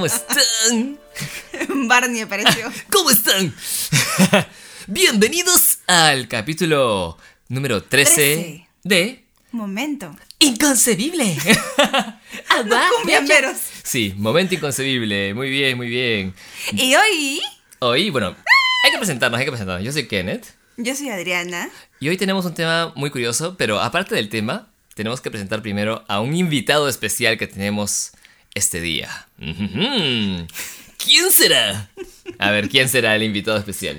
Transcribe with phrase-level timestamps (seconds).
[0.00, 0.98] ¿cómo están?
[1.88, 2.72] Barney apareció.
[2.90, 3.54] ¿Cómo están?
[4.86, 7.18] Bienvenidos al capítulo
[7.48, 8.68] número 13, 13.
[8.82, 10.16] de Momento.
[10.38, 11.36] Inconcebible.
[12.64, 13.58] Los cumbiamberos.
[13.82, 15.34] Sí, momento inconcebible.
[15.34, 16.34] Muy bien, muy bien.
[16.72, 17.42] Y hoy,
[17.80, 18.34] Hoy, bueno,
[18.86, 19.84] hay que presentarnos, hay que presentarnos.
[19.84, 20.46] Yo soy Kenneth
[20.78, 21.68] yo soy Adriana.
[21.98, 26.06] y hoy tenemos un tema muy curioso, pero aparte del tema, tenemos que presentar primero
[26.08, 28.12] a un invitado especial que tenemos
[28.54, 29.28] este día.
[29.38, 31.90] ¿Quién será?
[32.38, 33.98] A ver, ¿quién será el invitado especial?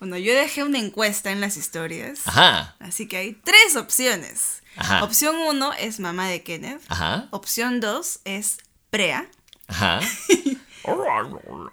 [0.00, 2.20] Bueno, yo dejé una encuesta en las historias.
[2.26, 4.62] Ajá, Así que hay tres opciones.
[4.76, 5.02] Ajá.
[5.02, 6.80] Opción uno es mamá de Kenneth.
[6.88, 8.58] ajá, Opción dos es
[8.90, 9.28] Prea.
[9.66, 10.00] ajá.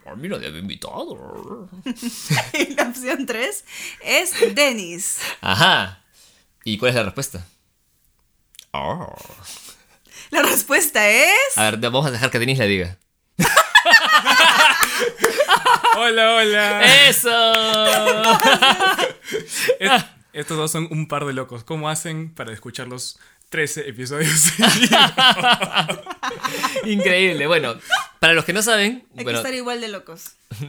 [0.05, 1.69] A mí nadie me ha invitado.
[2.53, 3.63] Y la opción tres
[4.03, 5.19] es Dennis.
[5.41, 6.02] Ajá.
[6.63, 7.45] ¿Y cuál es la respuesta?
[8.72, 9.16] Oh.
[10.31, 11.58] La respuesta es...
[11.58, 12.98] A ver, vamos a dejar que Denis la diga.
[15.98, 16.81] Hola, hola.
[17.08, 17.54] ¡Eso!
[19.80, 21.64] Es- estos dos son un par de locos.
[21.64, 23.18] ¿Cómo hacen para escuchar los
[23.50, 24.52] 13 episodios?
[26.86, 27.48] Increíble.
[27.48, 27.76] Bueno,
[28.20, 30.34] para los que no saben, Hay bueno, que estar igual de locos.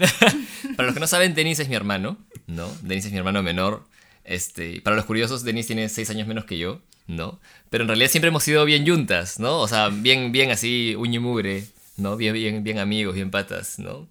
[0.76, 2.70] para los que no saben, Denis es mi hermano, ¿no?
[2.82, 3.84] Denis es mi hermano menor.
[4.26, 7.38] Este, para los curiosos, Denis tiene 6 años menos que yo, ¿no?
[7.70, 9.60] Pero en realidad siempre hemos sido bien yuntas, ¿no?
[9.60, 11.64] O sea, bien, bien así, uña y mugre,
[11.96, 12.16] ¿no?
[12.16, 14.08] Bien, bien, bien amigos, bien patas, ¿no?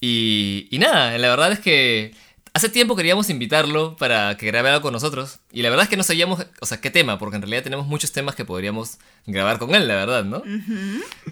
[0.00, 2.14] Y, y nada, la verdad es que
[2.52, 5.40] hace tiempo queríamos invitarlo para que grabe algo con nosotros.
[5.52, 7.86] Y la verdad es que no sabíamos, o sea, qué tema, porque en realidad tenemos
[7.86, 10.42] muchos temas que podríamos grabar con él, la verdad, ¿no?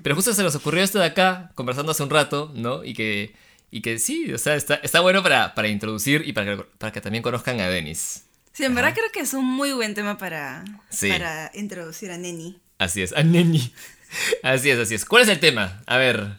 [0.03, 2.85] Pero justo se nos ocurrió esto de acá, conversando hace un rato, ¿no?
[2.85, 3.35] Y que,
[3.77, 6.93] y que sí, o sea, está, está bueno para, para introducir y para que, para
[6.93, 8.25] que también conozcan a Denis.
[8.53, 11.11] Sí, en verdad creo que es un muy buen tema para, Sí.
[11.11, 12.59] para introducir a Neni.
[12.79, 13.73] Así es, a Neni.
[14.43, 15.05] Así es, así es.
[15.05, 15.83] ¿Cuál es el tema?
[15.85, 16.39] A ver,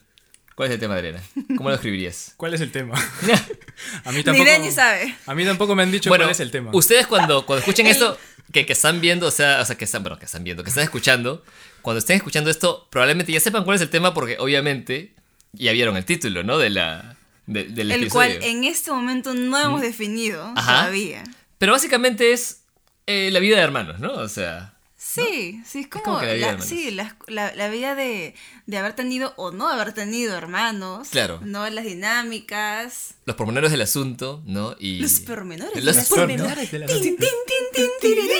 [0.55, 1.21] ¿cuál es el tema, Adriana?
[1.57, 2.33] ¿Cómo lo escribirías?
[2.37, 2.95] ¿Cuál es el tema?
[4.05, 4.49] A mí Ni tampoco.
[4.49, 5.15] Dennis sabe.
[5.25, 6.71] A mí tampoco me han dicho bueno, cuál es el tema.
[6.73, 8.17] ustedes cuando, cuando escuchen esto,
[8.53, 10.69] que, que están viendo, o sea, o sea, que están, bueno, que están viendo, que
[10.69, 11.43] están escuchando,
[11.81, 15.13] cuando estén escuchando esto, probablemente ya sepan cuál es el tema porque obviamente
[15.51, 16.57] ya vieron el título, ¿no?
[16.57, 17.16] De la,
[17.47, 18.37] de- del El episodio.
[18.39, 20.81] cual en este momento no hemos definido Ajá.
[20.81, 21.23] todavía.
[21.57, 22.61] Pero básicamente es
[23.07, 24.13] eh, la vida de hermanos, ¿no?
[24.13, 27.69] O sea, Sí, sí, es como, como que la vida la, sí, la, la- la
[27.69, 28.35] vida de,
[28.65, 31.09] de haber tenido o no haber tenido hermanos.
[31.09, 31.39] Claro.
[31.43, 33.13] No, las dinámicas.
[33.25, 34.75] los pormenores del asunto, ¿no?
[34.79, 35.83] Y Los pormenores.
[35.83, 37.25] Los del pormenores del Tin, asunto.
[37.25, 38.29] tin, tin, tin, tirirín.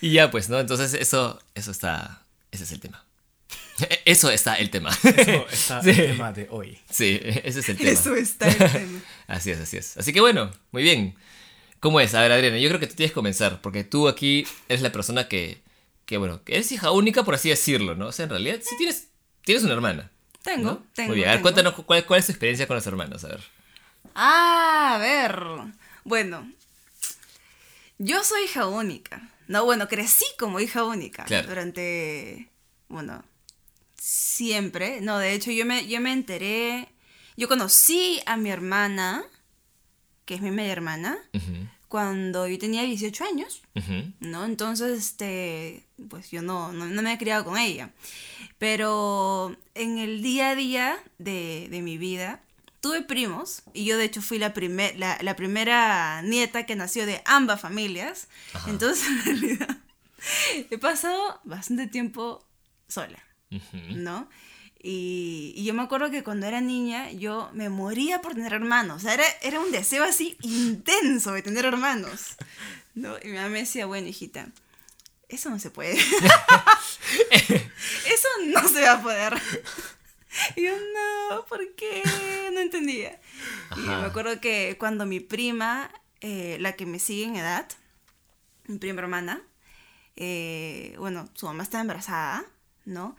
[0.00, 0.60] Y ya, pues, ¿no?
[0.60, 3.04] Entonces eso, eso está, ese es el tema.
[4.04, 4.90] Eso está el tema.
[4.90, 5.90] Eso está Sí.
[5.90, 6.78] el tema de hoy.
[6.90, 7.90] Sí, ese es el tema.
[7.90, 9.00] Eso está el tema.
[9.26, 9.96] Así es, así es.
[9.96, 11.14] Así que bueno, muy bien.
[11.80, 12.14] ¿Cómo es?
[12.14, 14.90] A ver, Adriana, yo creo que tú tienes que comenzar, porque tú aquí eres la
[14.90, 15.62] persona que,
[16.06, 18.08] que bueno, que eres hija única, por así decirlo, ¿no?
[18.08, 19.08] O sea, en realidad sí tienes,
[19.44, 20.10] tienes una hermana.
[20.42, 20.86] Tengo, ¿no?
[20.94, 21.08] tengo.
[21.10, 21.42] Muy bien, a ver, tengo.
[21.42, 23.40] cuéntanos cuál, cuál es tu experiencia con los hermanos, a ver.
[24.14, 25.40] Ah, a ver.
[26.04, 26.50] Bueno,
[27.98, 29.30] yo soy hija única.
[29.46, 31.48] No, bueno, crecí como hija única Claro.
[31.48, 32.48] durante,
[32.88, 33.24] bueno,
[33.98, 35.00] siempre.
[35.00, 36.88] No, de hecho, yo me, yo me enteré,
[37.36, 39.24] yo conocí a mi hermana,
[40.24, 41.18] que es mi media hermana,
[41.88, 43.62] cuando yo tenía 18 años.
[44.20, 44.44] ¿no?
[44.44, 47.90] Entonces, este, pues yo no, no, no me he criado con ella.
[48.58, 52.42] Pero en el día a día de, de mi vida,
[52.80, 57.06] tuve primos, y yo de hecho fui la, primer, la, la primera nieta que nació
[57.06, 58.28] de ambas familias.
[58.52, 58.70] Ajá.
[58.70, 59.78] Entonces, en realidad,
[60.70, 62.44] he pasado bastante tiempo
[62.88, 63.18] sola,
[63.72, 64.28] ¿no?
[64.80, 68.98] Y, y yo me acuerdo que cuando era niña yo me moría por tener hermanos.
[68.98, 72.36] O sea, era, era un deseo así intenso de tener hermanos.
[72.94, 73.16] ¿no?
[73.22, 74.48] Y mi mamá me decía, bueno, hijita,
[75.28, 75.96] eso no se puede.
[77.30, 79.34] eso no se va a poder.
[80.56, 82.02] Y yo, no, ¿por qué?
[82.52, 83.20] No entendía.
[83.76, 85.90] Y me acuerdo que cuando mi prima,
[86.20, 87.66] eh, la que me sigue en edad,
[88.66, 89.42] mi prima hermana,
[90.16, 92.44] eh, bueno, su mamá estaba embarazada,
[92.84, 93.16] ¿no?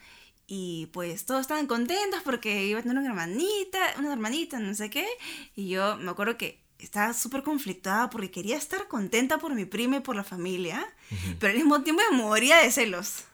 [0.51, 4.89] Y pues todos estaban contentos porque iba a tener una hermanita, una hermanita, no sé
[4.89, 5.07] qué.
[5.55, 9.97] Y yo me acuerdo que estaba súper conflictada porque quería estar contenta por mi prima
[9.97, 10.91] y por la familia,
[11.39, 13.25] pero al mismo tiempo me moría de celos.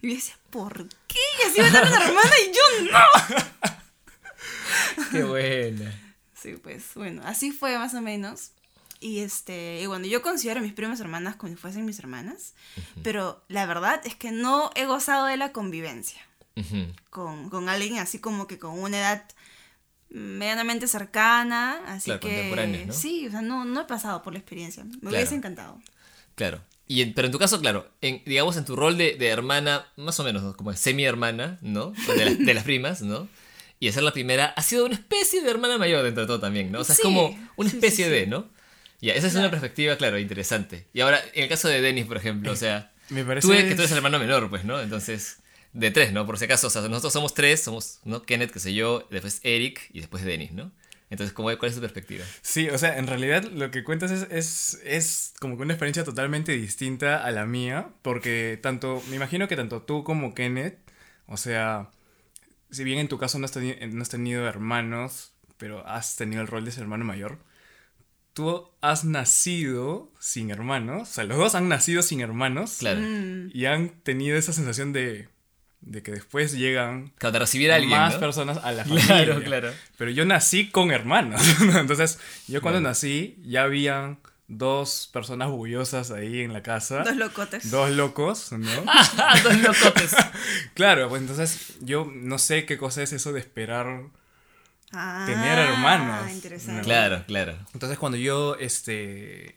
[0.00, 1.18] Y yo decía, ¿por qué?
[1.38, 2.62] Y así iba a tener una hermana y yo
[2.92, 3.04] no.
[5.10, 5.92] Qué buena.
[6.34, 8.52] Sí, pues bueno, así fue más o menos.
[9.00, 12.54] Y este, y bueno, yo considero a mis primas hermanas como si fuesen mis hermanas,
[13.02, 16.22] pero la verdad es que no he gozado de la convivencia
[17.10, 19.24] Con, con alguien así como que con una edad
[20.10, 24.84] medianamente cercana, así Claro, que sí, o sea, no, no he pasado por la experiencia,
[24.84, 25.16] me Claro.
[25.16, 25.80] hubiese encantado.
[26.36, 26.60] Claro.
[26.86, 29.86] Y en- pero en tu caso, claro, en, digamos en tu rol de, de hermana,
[29.96, 30.56] más o menos, ¿no?
[30.56, 31.92] como semi-hermana, ¿no?
[32.16, 33.28] De, la- de las primas, ¿no?
[33.80, 36.40] Y de ser la primera, ha sido una especie de hermana mayor dentro de todo
[36.40, 36.80] también, ¿no?
[36.80, 38.10] O sea, Sí, es como una sí, sí, especie sí.
[38.10, 38.46] de, ¿no?
[39.00, 40.86] Ya, esa es una perspectiva, claro, interesante.
[40.94, 43.64] Y ahora, en el caso de Dennis, por ejemplo, o sea, Me parece tú eres-
[43.68, 44.80] que tú eres el hermano menor, pues, ¿no?
[44.80, 45.38] Entonces,
[45.74, 46.24] de tres, ¿no?
[46.24, 48.22] Por si acaso, o sea, nosotros somos tres, somos, ¿no?
[48.22, 50.72] Kenneth, que sé yo, después Eric y después Dennis, ¿no?
[51.10, 52.24] Entonces, ¿cómo, ¿cuál es tu perspectiva?
[52.42, 56.02] Sí, o sea, en realidad lo que cuentas es, es, es como que una experiencia
[56.02, 60.78] totalmente distinta a la mía, porque tanto, me imagino que tanto tú como Kenneth,
[61.26, 61.90] o sea,
[62.70, 66.40] si bien en tu caso no has, teni- no has tenido hermanos, pero has tenido
[66.40, 67.38] el rol de ser hermano mayor,
[68.32, 73.00] tú has nacido sin hermanos, o sea, los dos han nacido sin hermanos Claro.
[73.00, 73.50] Mm.
[73.52, 75.28] y han tenido esa sensación de,
[75.86, 78.20] de que después llegan Claro, de recibir a alguien, más ¿no?
[78.20, 79.44] personas a la Claro, familia.
[79.44, 79.72] claro.
[79.98, 81.42] Pero yo nací con hermanos.
[81.60, 81.78] ¿no?
[81.78, 82.90] Entonces, yo cuando Claro.
[82.90, 87.02] nací, ya habían dos personas bullosas ahí en la casa.
[87.02, 87.70] Dos locotes.
[87.70, 88.68] Dos locos, ¿no?
[88.86, 90.14] Ah, dos locotes.
[90.74, 94.02] claro, pues entonces yo no sé qué cosa es eso de esperar.
[94.92, 96.30] Ah, tener hermanos.
[96.30, 96.82] Interesante.
[96.82, 97.56] Claro, claro.
[97.72, 99.56] Entonces, cuando yo, este.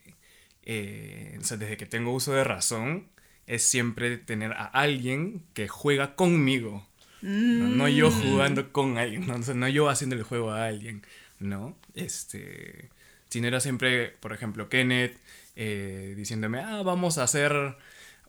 [0.63, 3.07] eh, o sea, desde que tengo uso de razón,
[3.48, 6.86] es siempre tener a alguien que juega conmigo.
[7.22, 9.36] No, No yo jugando con alguien, ¿no?
[9.36, 11.02] O sea, no yo haciendo el juego a alguien,
[11.40, 11.76] ¿no?
[11.96, 12.90] Este,
[13.30, 15.18] sino era siempre, por ejemplo, Kenneth
[15.56, 17.76] eh, diciéndome, ah, vamos a hacer,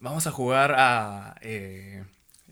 [0.00, 2.02] vamos a jugar a eh,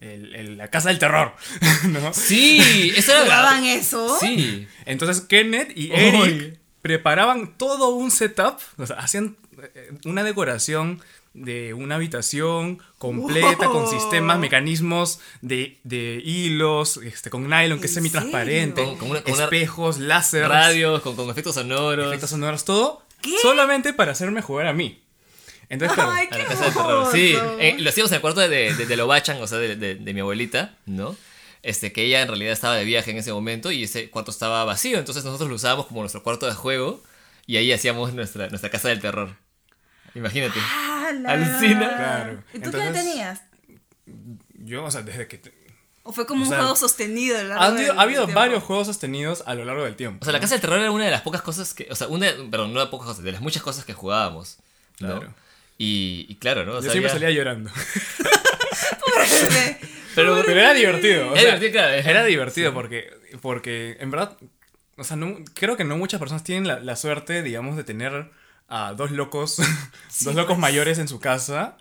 [0.01, 1.35] el- el- la Casa del Terror,
[1.89, 2.13] ¿no?
[2.13, 3.23] Sí, eso era...
[3.23, 4.19] ¿Jugaban eso?
[4.21, 4.69] Sí.
[4.85, 5.97] Entonces Kenneth y Uy.
[5.97, 9.37] Eric preparaban todo un setup, o sea, hacían
[9.75, 11.01] eh, una decoración
[11.45, 17.93] de una habitación completa con sistemas, mecanismos de, de hilos, este, con nylon que es
[17.93, 18.83] ¿En semitransparente?
[18.85, 22.07] Con- con una- con espejos, láser, Radios, con, con efectos sonoros.
[22.09, 23.35] efectos sonoros, todo ¿Qué?
[23.43, 25.03] solamente para hacerme jugar a mí.
[25.69, 27.09] Entonces, claro, Ay, A la casa del terror.
[27.13, 29.95] Sí, eh, lo hacíamos en el cuarto de, de, de Lobachan, o sea, de, de-
[29.97, 31.17] de mi abuelita, ¿no?
[31.63, 34.65] Este, que ella en realidad estaba de viaje en ese momento y ese cuarto estaba
[34.65, 37.03] vacío, entonces nosotros lo usábamos como nuestro cuarto de juego
[37.47, 39.35] y ahí hacíamos nuestra, nuestra casa del terror.
[40.17, 40.59] Imagínate.
[40.61, 41.31] ¡Hala!
[41.31, 41.89] Alucina.
[41.97, 42.43] Claro.
[42.53, 43.43] ¿Y tú qué tenías?
[44.55, 45.39] yo, o sea, desde que...
[45.39, 45.55] te-
[46.03, 47.37] ¿O fue como O un sea, juego sostenido?
[47.39, 48.41] a lo largo Ha habido, del ha habido tiempo?
[48.41, 50.19] varios juegos sostenidos a lo largo del tiempo.
[50.23, 52.07] O sea, la casa del terror era una de las pocas cosas que, o sea,
[52.09, 54.59] una, perdón, no de pocas cosas, de las muchas cosas que jugábamos,
[55.01, 55.19] ¿no?
[55.19, 55.35] Claro.
[55.79, 56.73] Y, y claro, ¿no?
[56.73, 57.71] O Yo sea, siempre había- salía llorando.
[60.15, 61.29] Pero, Pero era divertido.
[61.29, 61.93] o Era sea, divertido, claro.
[61.95, 63.11] Era divertido porque,
[63.43, 64.37] porque en verdad,
[64.97, 68.31] o sea, no, creo que no muchas personas tienen la, la suerte, digamos, de tener
[68.69, 69.57] a dos locos,
[70.25, 70.59] dos locos pues.
[70.59, 71.77] mayores en su casa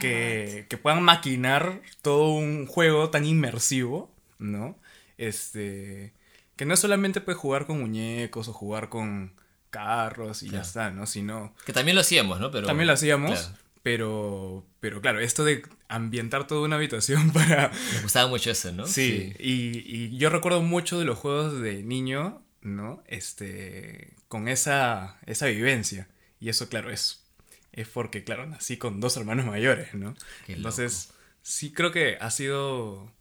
[0.00, 4.78] que, que puedan maquinar todo un juego tan inmersivo, ¿no?
[5.18, 6.14] Este,
[6.56, 9.34] que no solamente puedes jugar con muñecos o jugar con
[9.70, 11.06] carros y ya está, ¿no?
[11.06, 12.50] Sino que también lo hacíamos, ¿no?
[12.50, 17.68] Pero, también lo hacíamos, claro, pero, pero claro, esto de ambientar toda una habitación para
[17.68, 18.86] nos gustaba mucho eso, ¿no?
[18.86, 23.02] Sí, Y, y yo recuerdo mucho de los juegos de niño, ¿no?
[23.06, 26.08] Este, con esa, esa vivencia.
[26.42, 27.24] Y eso, claro, es,
[27.70, 30.16] es porque, claro, nací con dos hermanos mayores, ¿no?
[30.44, 33.12] Qué Entonces, sí creo que ha sido,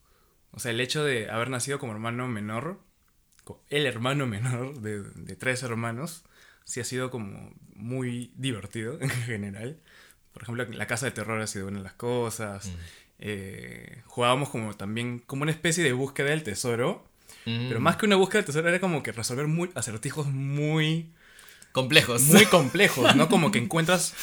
[0.50, 2.80] o sea, el hecho de haber nacido como hermano menor,
[3.70, 6.24] el hermano menor de, de tres hermanos,
[6.64, 9.80] sí ha sido como muy divertido en general.
[10.34, 12.70] Por ejemplo, la casa de terror ha sido una de las cosas.
[12.70, 12.76] Mm.
[13.20, 17.06] Eh, jugábamos como también como una especie de búsqueda del tesoro.
[17.46, 21.14] Mm, Pero más que una búsqueda del tesoro era como que resolver muy, acertijos muy,
[21.72, 22.22] complejos.
[22.24, 23.30] muy complejos, ¿no?
[23.30, 24.14] Como que encuentras...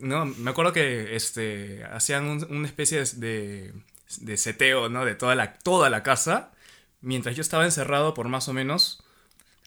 [0.00, 3.72] No, me acuerdo que este, hacían un- una especie de,
[4.20, 5.04] de seteo, ¿no?
[5.04, 6.52] De toda la, toda la casa.
[7.00, 9.02] Mientras yo estaba encerrado por más o menos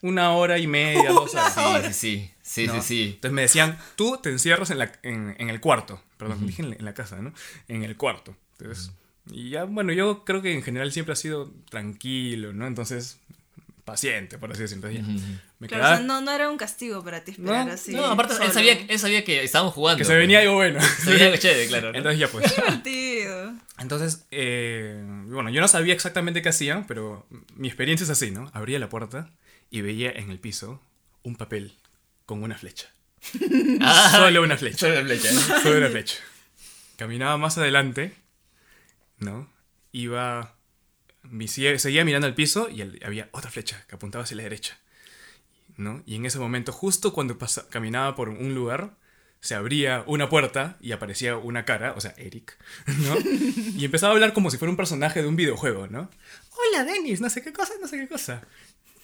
[0.01, 1.95] una hora y media, dos horas.
[1.95, 2.31] Sí, sí, sí.
[2.41, 2.73] Sí, ¿no?
[2.73, 3.03] sí, sí.
[3.15, 6.01] Entonces me decían, tú te encierras en, la, en, en el cuarto.
[6.17, 7.33] Perdón, dije en la, en la casa, ¿no?
[7.67, 8.35] En el cuarto.
[8.59, 8.91] Entonces,
[9.31, 12.67] y ya, bueno, yo creo que en general siempre ha sido tranquilo, ¿no?
[12.67, 13.19] Entonces,
[13.83, 14.87] paciente, por así decirlo.
[14.89, 17.67] Entonces, ya, me Claro, quedaba o sea, no, no era un castigo para ti esperar
[17.67, 17.91] No, así.
[17.93, 18.53] No, aparte, él solo.
[18.53, 19.97] sabía, él sabía que estábamos jugando.
[19.97, 20.79] que se venía algo bueno.
[21.03, 21.91] Se veía algo chévere, claro.
[21.91, 21.97] ¿no?
[21.97, 22.55] Entonces ya pues.
[22.55, 23.53] Divertido.
[23.79, 28.49] Entonces, eh, bueno, yo no sabía exactamente qué hacían, pero mi experiencia es así, ¿no?
[28.53, 29.29] Abría la puerta
[29.69, 30.81] y veía en el piso
[31.23, 31.73] un papel
[32.25, 32.87] con una flecha.
[33.81, 34.77] Ah, Solo una flecha.
[34.77, 35.31] Solo una flecha.
[35.63, 36.15] Solo una flecha.
[36.97, 38.13] Caminaba más adelante,
[39.17, 39.51] ¿no?
[39.91, 40.55] Iba.
[41.77, 44.77] Seguía, mirando al piso y había otra flecha que apuntaba hacia la derecha.
[45.77, 46.03] ¿No?
[46.05, 48.95] Y en ese momento, justo cuando pasa- caminaba por un lugar,
[49.39, 53.15] se abría una puerta y aparecía una cara, o sea, Eric, ¿no?
[53.77, 56.09] Y empezaba a hablar como si fuera un personaje de un videojuego, ¿no?
[56.69, 58.43] Hola, Dennis, no sé qué cosa, no sé qué cosa.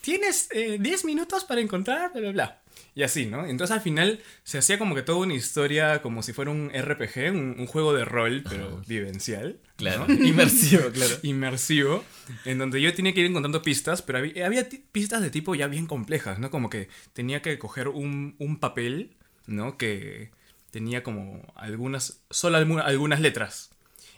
[0.01, 2.61] Tienes eh, 10 minutos para encontrar, bla, bla, bla.
[2.97, 3.45] Y así, ¿no?
[3.45, 7.29] Entonces al final se hacía como que toda una historia, como si fuera un RPG,
[7.31, 9.59] un, un juego de rol, pero vivencial.
[9.75, 10.07] Claro.
[10.07, 10.13] ¿no?
[10.25, 11.13] Inmersivo, claro.
[11.21, 12.03] Inmersivo,
[12.43, 15.85] en donde yo tenía que ir encontrando pistas, pero había, pistas de tipo ya bien
[15.85, 16.49] complejas, ¿no?
[16.49, 19.77] Como que tenía que coger un, un papel, ¿no?
[19.77, 20.31] Que
[20.71, 23.69] tenía como algunas, solo algu- algunas letras.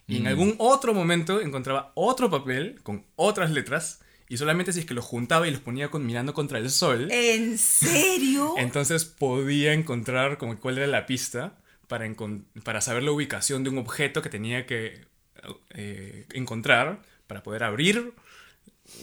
[0.07, 3.99] Y en algún otro momento encontraba otro papel con otras letras.
[4.29, 7.09] Y solamente si es que los juntaba y los ponía con- mirando contra el sol,
[7.11, 8.53] ¿En serio?
[8.57, 11.57] entonces podía encontrar como cuál era la pista
[11.87, 12.05] para,
[12.63, 15.01] para saber la ubicación de un objeto que tenía que
[15.71, 18.13] eh, encontrar para poder abrir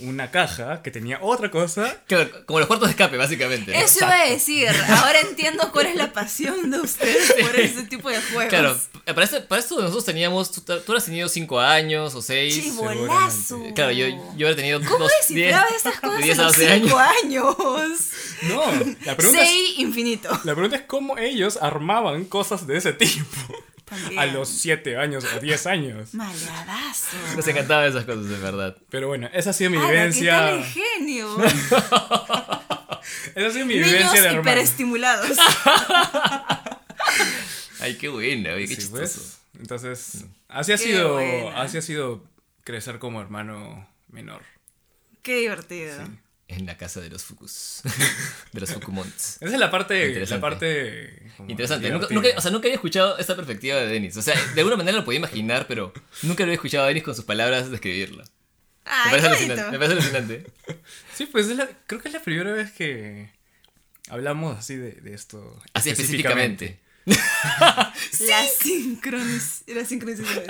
[0.03, 2.03] una caja que tenía otra cosa.
[2.07, 3.73] Claro, como los cuartos de escape, básicamente.
[3.73, 3.79] ¿no?
[3.79, 4.69] Eso iba a decir.
[4.89, 8.49] Ahora entiendo cuál es la pasión de ustedes por ese tipo de juegos.
[8.51, 12.55] Claro, para esto, para esto nosotros teníamos, tú, tú habrás tenido 5 años o 6.
[12.63, 13.63] Chibolazo.
[13.75, 16.53] Claro, yo, yo habría tenido ¿Cómo descifrabas diez- estas cosas de a 10 a los
[16.57, 16.89] 12 años.
[16.89, 17.57] 5 años?
[18.43, 18.63] No,
[19.07, 20.29] la pregunta, es, Sei infinito.
[20.45, 23.25] la pregunta es cómo ellos armaban cosas de ese tipo
[23.87, 24.19] También.
[24.19, 26.13] a los 7 años o 10 años.
[26.13, 27.17] Maladazo.
[27.37, 28.77] Nos encantaban esas cosas, de verdad.
[28.91, 30.51] Pero bueno, esa ha sido mi ¡Hala, ¿Qué vivencia.
[30.51, 31.37] el genio?
[33.37, 34.41] Esa ha sido mi Niños vivencia de hermano.
[34.41, 35.39] hiperestimulados.
[37.81, 39.01] Ay, qué buena, oye, qué Sí, chistoso.
[39.21, 39.39] pues.
[39.61, 41.61] Entonces, así ha Qué sido, buena.
[41.63, 42.25] así ha sido
[42.65, 44.43] crecer como hermano menor.
[45.23, 45.97] Qué divertido.
[46.49, 47.81] En la casa de los Fukus.
[48.53, 49.39] de los Fukumonts.
[49.41, 50.41] Esa es la parte, la Interesante.
[50.41, 51.91] parte como Interesante.
[51.91, 52.31] Nunca, divertida.
[52.31, 54.17] nunca- o sea, nunca había escuchado esta perspectiva de Denis.
[54.17, 57.03] O sea, de alguna manera lo podía imaginar, pero nunca lo había escuchado a Denis
[57.03, 58.23] con sus palabras describirlo.
[58.23, 59.63] Me Ay, parece alucinante.
[59.63, 59.79] Me bonito.
[59.81, 60.47] parece alucinante.
[61.15, 63.29] Sí, pues es la- creo que es la primera vez que
[64.09, 65.61] hablamos así de, de esto.
[65.75, 66.79] Así específicamente.
[67.07, 67.93] La
[68.63, 69.77] sincronicidad.
[69.77, 70.47] Las sincronicidades.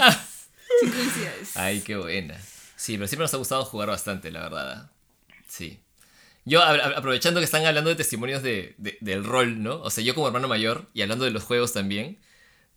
[0.81, 1.57] sincronicidades.
[1.57, 2.38] Ay, qué buena.
[2.76, 4.91] Sí, pero siempre nos ha gustado jugar bastante, la verdad.
[5.49, 5.81] Sí.
[6.47, 9.83] Yo, a- a- aprovechando que están hablando de testimonios de, de- del rol, ¿no?
[9.83, 12.21] O sea, yo como hermano mayor y hablando de los juegos también,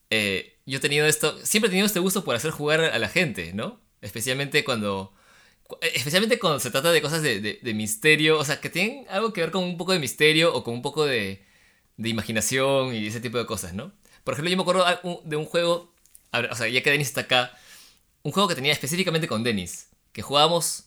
[0.10, 3.10] eh, yo he tenido esto, siempre he tenido este gusto por hacer jugar a la
[3.10, 3.80] gente, ¿no?
[4.02, 5.14] Especialmente cuando,
[5.68, 8.70] cu- eh, especialmente cuando se trata de cosas de, de- de misterio, o sea, que
[8.70, 11.46] tienen algo que ver con un poco de misterio o con un poco de,
[11.98, 13.94] de imaginación y ese tipo de cosas, ¿no?
[14.24, 14.86] Por ejemplo, yo me acuerdo
[15.26, 15.94] de un juego,
[16.34, 17.52] o sea, ya que Denis está acá,
[18.24, 20.86] un juego que tenía específicamente con Denis, que jugábamos,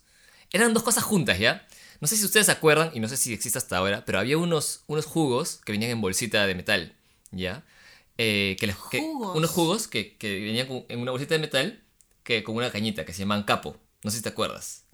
[0.53, 1.67] eran dos cosas juntas, ¿ya?
[2.03, 4.37] No sé si ustedes se acuerdan, y no sé si existe hasta ahora, pero había
[4.37, 6.97] unos, unos jugos que venían en bolsita de metal,
[7.31, 7.63] ¿ya?
[8.19, 9.37] Eh, que les- que- Jugos.
[9.37, 11.81] unos jugos que, que venían con- en una bolsita de metal
[12.25, 13.77] que con una cañita que se llamaban capo.
[14.03, 14.85] No sé si te acuerdas.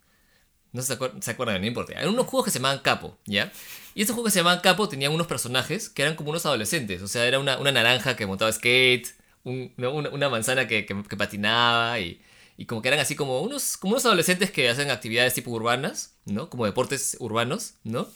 [0.72, 1.94] No se, acuer- se acuerdan, no importa.
[1.94, 3.50] Eran unos jugos que se llamaban capo, ¿ya?
[3.94, 7.00] Y estos juegos que se llamaban capo tenían unos personajes que eran como unos adolescentes.
[7.00, 9.08] O sea, era una, una naranja que montaba skate,
[9.44, 9.92] un- ¿no?
[9.94, 12.20] una, una manzana que, que- que patinaba y,
[12.58, 16.16] y como que eran así como unos, como unos adolescentes que hacen actividades tipo urbanas,
[16.26, 16.50] ¿no?
[16.50, 18.06] Como deportes urbanos, ¿no?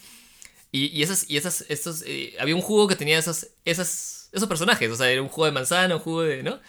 [0.72, 4.48] Y, y esas, y esas, estos, eh, había un juego que tenía esas, esas, esos
[4.48, 6.60] personajes, o sea, era un juego de manzana, un juego de, ¿no?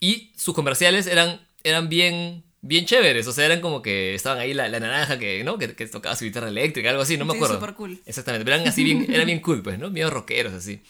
[0.00, 4.52] Y sus comerciales eran, eran bien, bien chéveres, o sea, eran como que estaban ahí
[4.54, 5.56] la, la naranja que, ¿no?
[5.56, 7.54] Que, que tocaba su guitarra eléctrica, algo así, no me Sí, acuerdo.
[7.60, 8.02] súper cool.
[8.06, 9.88] Exactamente, pero eran así bien, eran bien cool, pues, ¿no?
[9.90, 10.82] Bien rockeros, así.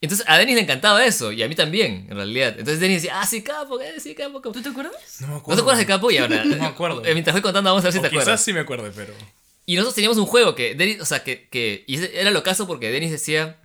[0.00, 2.50] Entonces a Denis le encantaba eso, y a mí también, en realidad.
[2.50, 4.52] Entonces Denis decía, ah, sí, capo, eh, sí, capo, capo.
[4.52, 4.94] ¿Tú te acuerdas?
[5.20, 5.56] No me ¿No acuerdo.
[5.56, 6.10] te acuerdas de Capo?
[6.12, 7.04] Y ahora, No me acuerdo.
[7.04, 8.44] eh, mientras voy contando, vamos a ver si O te quizás acuerdas.
[8.44, 9.12] sí me acuerdo, pero.
[9.66, 12.42] Y nosotros teníamos un juego que, Denis, o sea, que, que y ese era lo
[12.44, 13.58] caso porque Denis decía,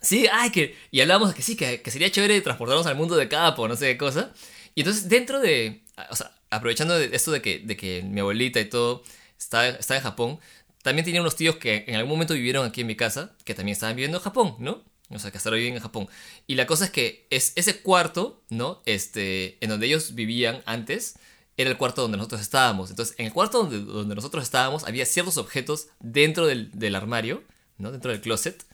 [0.00, 3.14] sí, ay, que, y hablábamos de que sí, que, que sería chévere transportarnos al mundo
[3.16, 4.32] de Capo, no sé qué cosa.
[4.74, 8.58] Y entonces dentro de, o sea, aprovechando de esto de que, de que mi abuelita
[8.58, 9.02] y todo
[9.38, 10.40] estaba, estaba en Japón,
[10.82, 13.74] también tenía unos tíos que en algún momento vivieron aquí en mi casa, que también
[13.74, 14.82] estaban viviendo en Japón, ¿no?
[15.14, 16.08] O sea, que hasta ahora viven en Japón.
[16.46, 18.82] Y la cosa es que es ese cuarto, ¿no?
[18.86, 21.16] Este, en donde ellos vivían antes,
[21.56, 22.90] era el cuarto donde nosotros estábamos.
[22.90, 27.42] Entonces, en el cuarto donde, donde nosotros estábamos, había ciertos objetos dentro del, del armario,
[27.78, 27.92] ¿no?
[27.92, 28.64] Dentro del closet,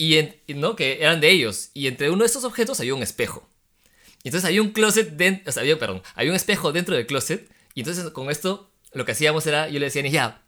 [0.00, 0.18] y
[0.54, 0.76] ¿no?
[0.76, 1.70] Que eran de ellos.
[1.74, 3.46] Y entre uno de estos objetos había un espejo.
[4.22, 7.06] Y entonces había un closet dentro, o sea, había, perdón, había un espejo dentro del
[7.06, 7.50] closet.
[7.74, 10.42] Y entonces con esto lo que hacíamos era, yo le decía, "Ni, ya,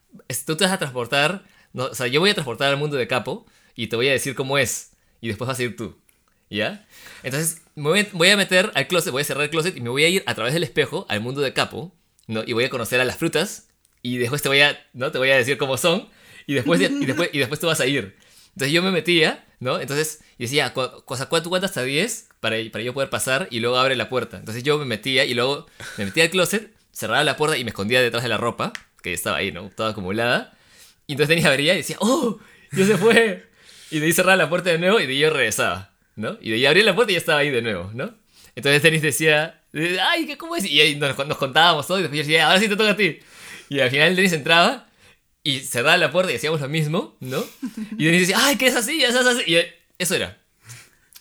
[0.47, 3.47] tú te vas a transportar, o sea, yo voy a transportar al mundo de Capo
[3.75, 4.92] y te voy a decir cómo es.
[5.23, 5.97] Y después vas a ir tú.
[6.51, 6.87] ¿Ya?
[7.23, 10.05] Entonces me voy, a meter al closet, voy a cerrar el closet y me voy
[10.05, 11.95] a ir a través del espejo al mundo de Capo,
[12.27, 12.43] ¿no?
[12.47, 13.69] Y voy a conocer a las frutas
[14.03, 15.11] y después te voy a, ¿no?
[15.11, 16.11] Te voy a decir cómo son
[16.47, 18.17] y después, y después, y después tú vas a ir.
[18.49, 19.81] Entonces yo me metía, ¿no?
[19.81, 23.97] Entonces decía, sea, ¿cuánto cuenta hasta 10 para, para yo poder pasar y luego abre
[23.97, 24.37] la puerta?
[24.37, 27.71] Entonces yo me metía y luego me metía al closet, cerraba la puerta y me
[27.71, 29.71] escondía detrás de la ropa, que estaba ahí, ¿no?
[29.71, 30.53] Toda acumulada.
[31.07, 32.39] Y entonces Denis abría y decía, ¡Oh!
[32.73, 33.52] ¡Ya se fue!
[33.93, 36.39] Y de ahí cerraba la puerta de nuevo y de ahí yo regresaba, ¿no?
[36.41, 38.15] Y de ahí abría la puerta y ya estaba ahí de nuevo, ¿no?
[38.57, 40.65] Entonces Denis decía, ¡Ay, ¿qué, ¿cómo es?
[40.65, 43.21] Y ahí nos, contábamos todo y después yo decía, ahora sí te toca a ti.
[43.69, 44.89] Y al final Denis entraba
[45.43, 47.45] y cerraba la puerta y hacíamos lo mismo, ¿no?
[47.99, 49.03] Y Denis decía, ay, ¿qué es así?
[49.03, 49.43] Es así.
[49.47, 49.59] Y
[49.99, 50.39] eso era.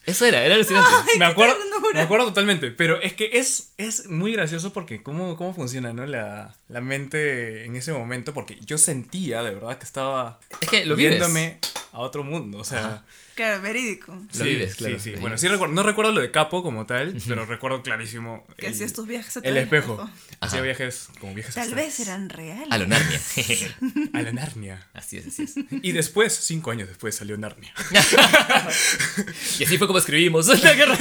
[0.05, 0.89] Eso era, era alucinante.
[1.19, 1.55] me acuerdo,
[1.93, 6.05] me acuerdo totalmente, pero es que es, es muy gracioso porque cómo, cómo funciona ¿no?
[6.05, 10.85] la, la mente en ese momento, porque yo sentía de verdad que estaba Es que
[10.85, 11.11] lo vives.
[11.17, 11.59] viéndome
[11.91, 12.79] a otro mundo, o sea...
[12.79, 13.05] Ajá.
[13.35, 14.13] Claro, verídico.
[14.33, 15.19] Vives, claro, Sí, sí.
[15.19, 18.73] Bueno, sí recuerdo, no recuerdo lo de capo como tal, pero recuerdo clarísimo Que el,
[18.73, 20.09] hacías tus viajes a el espejo.
[20.41, 21.97] Hacía viajes como viajes Tal astrales.
[21.97, 22.67] vez eran reales.
[22.69, 23.21] A lo Narnia.
[24.13, 24.87] A la Narnia.
[24.93, 25.55] así es, así es.
[25.81, 27.73] Y después, cinco años después, salió Narnia.
[29.59, 30.97] Y así fue como escribimos la guerra.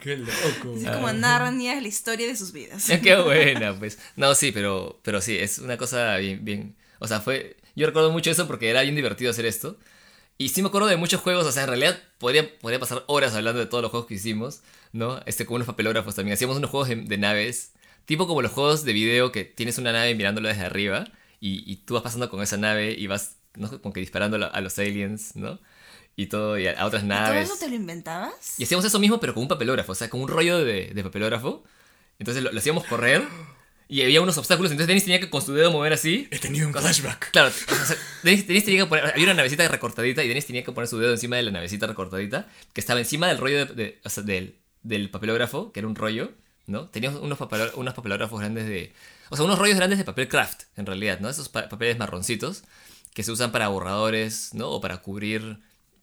[0.00, 0.74] Qué loco.
[0.76, 2.86] Así como Narnia es la historia de sus vidas.
[3.02, 3.98] Qué buena, pues.
[4.16, 6.74] No, sí, pero, pero sí, es una cosa bien, bien.
[6.98, 7.56] O sea, fue.
[7.74, 9.78] Yo recuerdo mucho eso porque era bien divertido hacer esto.
[10.38, 13.34] Y sí me acuerdo de muchos juegos, o sea, en realidad podría, podría pasar horas
[13.34, 14.60] hablando de todos los juegos que hicimos,
[14.92, 15.20] ¿no?
[15.26, 16.34] Este, como unos papelógrafos también.
[16.34, 17.72] Hacíamos unos juegos de, de naves,
[18.06, 21.04] tipo como los juegos de video que tienes una nave mirándola desde arriba
[21.38, 23.80] y, y tú vas pasando con esa nave y vas, ¿no?
[23.80, 25.60] Como que disparando a lo- a los aliens, ¿no?
[26.16, 27.48] Y todo, y a, otras ¿Y ¿Todo naves.
[27.50, 28.58] eso te lo inventabas?
[28.58, 31.02] Y hacíamos eso mismo, pero con un papelógrafo, o sea, con un rollo de, de
[31.04, 31.62] papelógrafo.
[32.18, 33.22] Entonces lo, lo hacíamos correr
[33.92, 36.28] y había unos obstáculos, entonces Dennis tenía que con su dedo mover así.
[36.30, 37.30] He tenido un flashback.
[37.30, 40.64] Claro, o sea, Dennis, Dennis tenía que poner, había una navecita recortadita y Dennis tenía
[40.64, 43.74] que poner su dedo encima de la navecita recortadita, que estaba encima del rollo de,
[43.74, 46.32] de- o sea, del, del papelógrafo, que era un rollo,
[46.66, 46.88] ¿no?
[46.88, 48.92] Teníamos unos, papel, unos papelógrafos grandes de...
[49.30, 51.28] O sea, unos rollos grandes de papel craft, en realidad, ¿no?
[51.28, 52.64] Esos pa- papeles marroncitos
[53.14, 54.70] que se usan para borradores, ¿no?
[54.70, 55.58] O para cubrir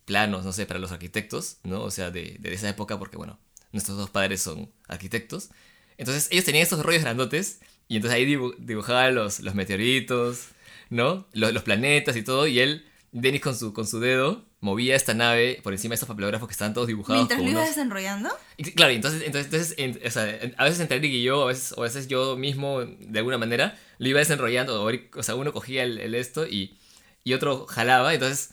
[0.06, 1.82] planos, no sé, para los arquitectos, ¿no?
[1.82, 3.40] O sea, de, de esa época, porque bueno,
[3.72, 5.50] nuestros dos padres son arquitectos.
[5.98, 10.48] Entonces ellos tenían estos rollos grandotes y entonces ahí dibu- dibujaban los, los meteoritos,
[10.90, 11.26] ¿no?
[11.34, 15.14] Los, los planetas y todo, y él, Dennis con su, con su dedo, movía esta
[15.14, 17.18] nave por encima de estos papelógrafos que estaban todos dibujados.
[17.22, 18.30] Mientras lo ibas unos- desenrollando.
[18.58, 21.48] y Claro, entonces, entonces, entonces en- o sea, a veces entre Eric y yo, a
[21.48, 24.82] veces, o a veces yo mismo, de alguna manera, lo iba desenrollando.
[24.84, 26.78] O, Eric- o sea, uno cogía el, el esto y,
[27.24, 28.14] y otro jalaba.
[28.14, 28.52] Entonces,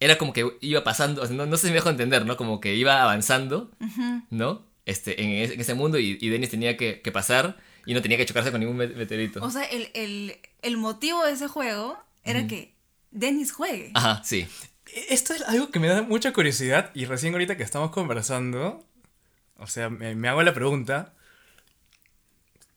[0.00, 2.36] era como que iba pasando, o sea, no, no sé si me dejo entender, ¿no?
[2.36, 3.70] Como que iba avanzando,
[4.30, 4.62] ¿no?
[4.86, 8.02] Este, en, ese, en ese mundo y, y Dennis tenía que, que pasar y no
[8.02, 9.42] tenía que chocarse con ningún me- meteorito.
[9.42, 12.74] O sea, el, el, el motivo de ese juego era que
[13.10, 13.90] Dennis juegue.
[13.94, 14.46] Ajá, sí.
[15.08, 18.84] Esto es algo que me da mucha curiosidad y recién ahorita que estamos conversando,
[19.58, 21.12] o sea, me, me hago la pregunta,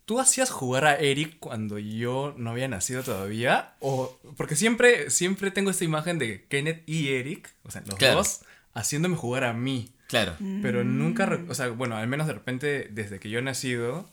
[0.05, 3.73] ¿tú hacías jugar a Eric cuando yo no había nacido todavía?
[3.79, 8.15] O, porque siempre, siempre tengo esta imagen de Kenneth y Eric, o sea, los Claro.
[8.15, 8.41] dos,
[8.73, 9.91] haciéndome jugar a mí.
[10.07, 10.35] Claro.
[10.61, 14.09] Pero nunca, re- o sea, bueno, al menos de repente desde que yo he nacido,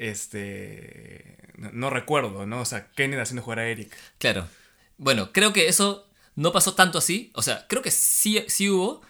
[0.00, 2.62] este, no, recuerdo, ¿no?
[2.62, 3.94] O sea, Kenneth haciendo jugar a Eric.
[4.16, 4.48] Claro.
[4.96, 7.30] Bueno, creo que eso no pasó tanto así.
[7.34, 9.02] O sea, creo que sí, sí hubo.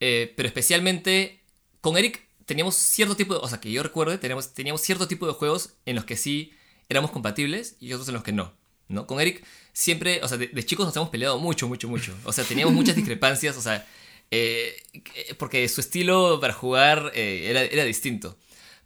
[0.00, 1.42] eh, pero especialmente
[1.82, 3.40] con Eric teníamos cierto tipo de...
[3.42, 6.54] O sea, que yo recuerde, teníamos, teníamos cierto tipo de juegos en los que sí
[6.88, 8.54] éramos compatibles y otros en los que no.
[8.88, 9.06] ¿no?
[9.06, 12.14] Con Eric siempre, o sea, de, de chicos nos hemos peleado mucho, mucho, mucho.
[12.24, 13.86] O sea, teníamos muchas discrepancias, o sea,
[14.30, 18.38] eh, eh, porque su estilo para jugar era, era distinto.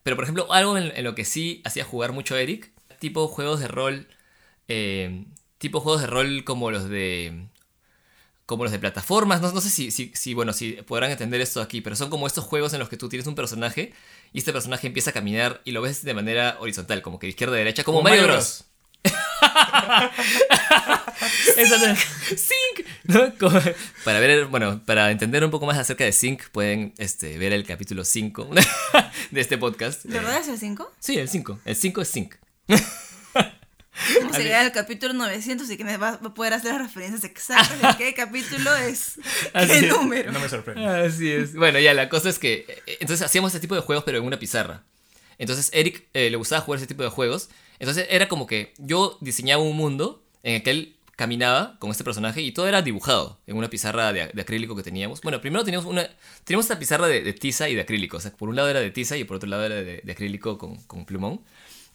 [0.02, 3.60] Pero, por ejemplo, algo en, en lo que sí hacía jugar mucho Eric, tipo juegos
[3.60, 4.08] de rol,
[4.68, 5.26] eh,
[5.58, 7.48] tipo juegos de rol como los de
[8.46, 11.62] como los de plataformas, no, no sé si, si, si, bueno, si podrán entender esto
[11.62, 13.94] aquí, pero son como estos juegos en los que tú tienes un personaje
[14.32, 17.30] y este personaje empieza a caminar y lo ves de manera horizontal, como que de
[17.30, 18.44] izquierda a derecha, como, Mario Bros.
[18.44, 18.64] Esa-
[22.36, 23.34] Sync, ¿no?
[23.38, 23.60] Como-
[24.04, 27.64] para ver, bueno, para entender un poco más acerca de Sync, pueden este, ver el
[27.66, 28.50] capítulo 5
[29.30, 30.04] de este podcast.
[30.04, 30.92] ¿De verdad es el 5?
[30.98, 31.60] Sí, el 5.
[31.64, 32.34] El 5 es Sync.
[34.20, 37.24] Vamos a llegar al capítulo 900 y que me va a poder hacer las referencias
[37.24, 39.18] exactas de qué capítulo es
[39.52, 39.88] Así qué es.
[39.88, 40.32] número.
[40.32, 40.86] No me sorprende.
[40.86, 41.54] Así es.
[41.54, 42.64] Bueno, ya, la cosa es que.
[42.86, 44.82] eh, Entonces hacíamos este tipo de juegos, pero en una pizarra.
[45.38, 47.50] Entonces Eric eh, le gustaba jugar ese tipo de juegos.
[47.82, 52.04] Entonces era como que yo diseñaba un mundo en el que él caminaba con este
[52.04, 55.20] personaje y todo era dibujado en una pizarra de, acrílico que teníamos.
[55.20, 56.08] Bueno, primero teníamos una.
[56.44, 58.18] Teníamos esta pizarra de, tiza y de acrílico.
[58.18, 60.58] O sea, por un lado era de tiza y por otro lado era de, acrílico
[60.58, 61.40] con, con plumón.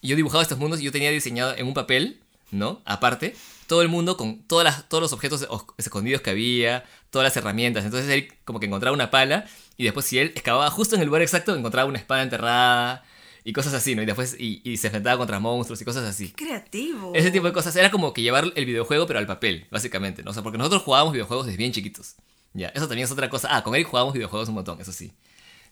[0.02, 2.19] Y yo dibujaba estos mundos y yo tenía diseñado en un papel,
[2.52, 2.82] ¿no?
[2.84, 3.34] Aparte,
[3.67, 7.38] todo el mundo con todas las, todos los objetos os- escondidos que había, todas las
[7.38, 7.86] herramientas.
[7.86, 9.45] Entonces él como que encontraba una pala
[9.78, 13.06] y después si él excavaba justo en el lugar exacto, encontraba una espada enterrada
[13.50, 14.02] y cosas así, ¿no?
[14.02, 16.32] Y después y, y se enfrentaba contra monstruos y cosas así.
[16.34, 17.14] Creativo.
[17.16, 20.32] Ese tipo de cosas era como que llevar el videojuego pero al papel, básicamente, ¿no?
[20.32, 22.16] O sea, porque nosotros jugábamos videojuegos desde bien chiquitos.
[22.54, 23.48] Ya, eso también es otra cosa.
[23.56, 25.14] Ah, con él jugábamos videojuegos un montón, eso sí.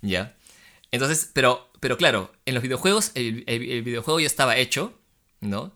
[0.02, 0.36] Ya.
[0.92, 4.98] Entonces, pero, pero claro, en los videojuegos, el, el- el videojuego ya estaba hecho,
[5.42, 5.74] ¿no?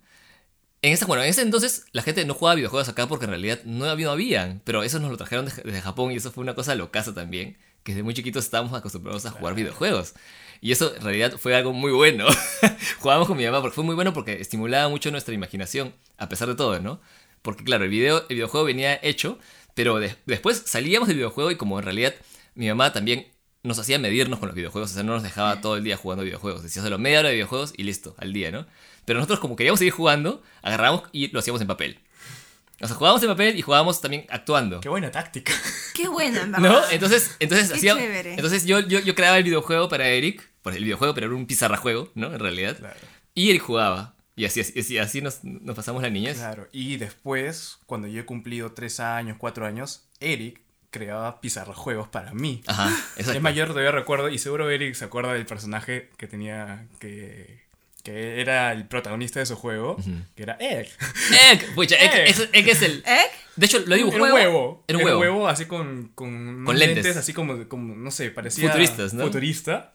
[0.81, 3.59] En ese, bueno, en ese entonces la gente no jugaba videojuegos acá porque en realidad
[3.65, 6.41] no había, no habían, pero eso nos lo trajeron de- desde Japón y eso fue
[6.43, 10.13] una cosa locaza también, que desde muy chiquitos estábamos acostumbrados a jugar videojuegos.
[10.61, 12.25] Y eso en realidad fue algo muy bueno.
[12.99, 16.47] Jugábamos con mi mamá porque fue muy bueno porque estimulaba mucho nuestra imaginación, a pesar
[16.47, 16.99] de todo, ¿no?
[17.41, 19.39] Porque claro, el, video, el videojuego venía hecho,
[19.73, 22.13] pero de- después salíamos del videojuego y como en realidad
[22.55, 23.27] mi mamá también
[23.63, 26.23] nos hacía medirnos con los videojuegos, o sea, no nos dejaba todo el día jugando
[26.23, 26.63] videojuegos.
[26.63, 28.65] Decía solo media hora de videojuegos y listo, al día, ¿no?
[29.05, 31.99] Pero nosotros como queríamos seguir jugando, agarramos y lo hacíamos en papel.
[32.81, 34.79] O sea, jugábamos en papel y jugábamos también actuando.
[34.79, 35.53] Qué buena táctica.
[35.93, 36.15] Qué ¿No?
[36.15, 36.83] verdad.
[36.91, 38.33] Entonces, entonces, Qué hacía- chévere.
[38.35, 41.45] entonces yo, yo, yo creaba el videojuego para Eric, pues el videojuego, pero era un
[41.45, 42.33] pizarrajuego, ¿no?
[42.33, 42.77] En realidad.
[42.77, 42.99] Claro.
[43.33, 44.15] Y Eric jugaba.
[44.35, 46.37] Y así, así, así nos, nos pasamos la niñez.
[46.37, 46.69] Claro.
[46.71, 50.61] Y después, cuando yo he cumplido tres años, cuatro años, Eric
[50.91, 52.61] creaba pizarrajuegos para mí.
[52.65, 52.87] Ajá,
[53.17, 53.33] exacto.
[53.33, 57.58] Es mayor, todavía recuerdo, y seguro Eric se acuerda del personaje que tenía, que,
[58.03, 59.97] que era el protagonista de su juego,
[60.35, 60.89] que era Egg.
[61.51, 62.27] Egg, pucha, Egg, Egg.
[62.29, 63.03] es, Egg es el...
[63.05, 63.31] ¿Egg?
[63.55, 64.83] De hecho, lo digo Era un huevo.
[64.87, 65.47] Era un huevo.
[65.49, 67.17] así con, con, Con lentes.
[67.17, 68.67] así como, como, no sé, parecía...
[68.69, 69.23] Futuristas, ¿no?
[69.25, 69.93] Futurista.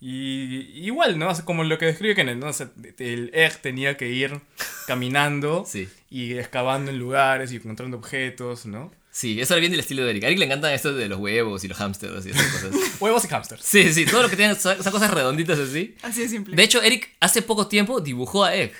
[0.00, 1.28] Y igual, ¿no?
[1.28, 2.48] O sea, como lo que describe Kenneth, ¿no?
[2.48, 4.40] O sea, el Egg tenía que ir
[4.86, 5.88] caminando Sí.
[6.10, 8.92] y excavando en lugares y encontrando objetos, ¿no?
[9.18, 10.22] Sí, eso era bien del estilo de Eric.
[10.22, 12.70] A Eric le encantan esto de los huevos y los hamsters y esas cosas.
[13.00, 13.64] Huevos y hamsters.
[13.64, 15.96] Sí, sí, todo lo que tienen son, son cosas redonditas así.
[16.02, 16.54] Así de simple.
[16.54, 18.72] De hecho, Eric hace poco tiempo dibujó a Egg.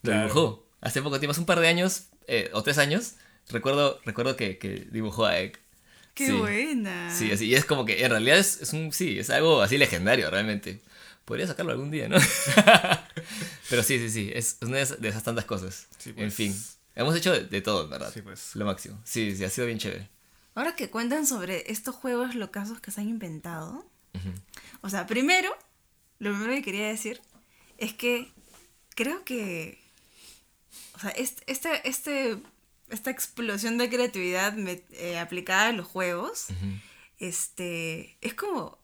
[0.00, 0.22] Lo Claro.
[0.28, 0.66] dibujó.
[0.80, 3.16] Hace poco tiempo, hace un par de años, eh, o tres años,
[3.50, 5.58] recuerdo, recuerdo que, que dibujó a Egg.
[6.14, 6.32] Qué sí.
[6.32, 7.14] buena.
[7.14, 9.76] Sí, así, y es como que en realidad es, es un, sí, es algo así
[9.76, 10.80] legendario realmente.
[11.26, 12.16] Podría sacarlo algún día, ¿no?
[13.68, 15.86] Pero sí, sí, sí, es una de esas, de esas tantas cosas.
[15.98, 16.24] Sí, pues.
[16.24, 16.56] En fin,
[17.02, 18.10] hemos hecho de, de todo, en ¿verdad?
[18.12, 18.54] Sí, pues.
[18.56, 19.00] Lo máximo.
[19.04, 20.08] Sí, sí, ha sido bien chévere.
[20.54, 23.86] Ahora que cuentan sobre estos juegos locazos que se han inventado.
[24.82, 25.56] O sea, primero,
[26.18, 27.20] lo primero que quería decir
[27.78, 28.30] es que
[28.94, 29.78] creo que.
[30.94, 32.38] O sea, este, este, este-
[32.90, 36.46] esta explosión de creatividad me- eh, aplicada a los juegos,
[37.18, 38.78] este, es como.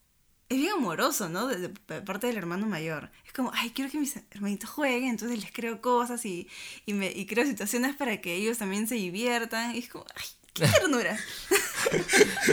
[0.49, 1.47] Es bien amoroso, ¿no?
[1.47, 1.69] De, de
[2.03, 3.11] parte del hermano mayor.
[3.27, 6.49] Es como, ay, quiero que mis hermanitos jueguen, entonces les creo cosas y,
[6.87, 9.75] y, me, y creo situaciones para que ellos también se diviertan.
[9.75, 11.19] Y es como, ay, qué ternura.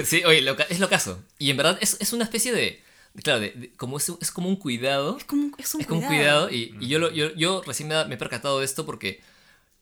[0.06, 1.24] Sí, oye, loca- es lo caso.
[1.38, 2.84] Y en verdad es, es una especie de.
[3.24, 5.18] Claro, de, de- como es, un- es como un cuidado.
[5.18, 6.48] Es como, un- es un es como un cuidado.
[6.48, 6.50] cuidado.
[6.52, 9.22] Y, y yo, lo- yo, yo recién me, me he percatado de esto porque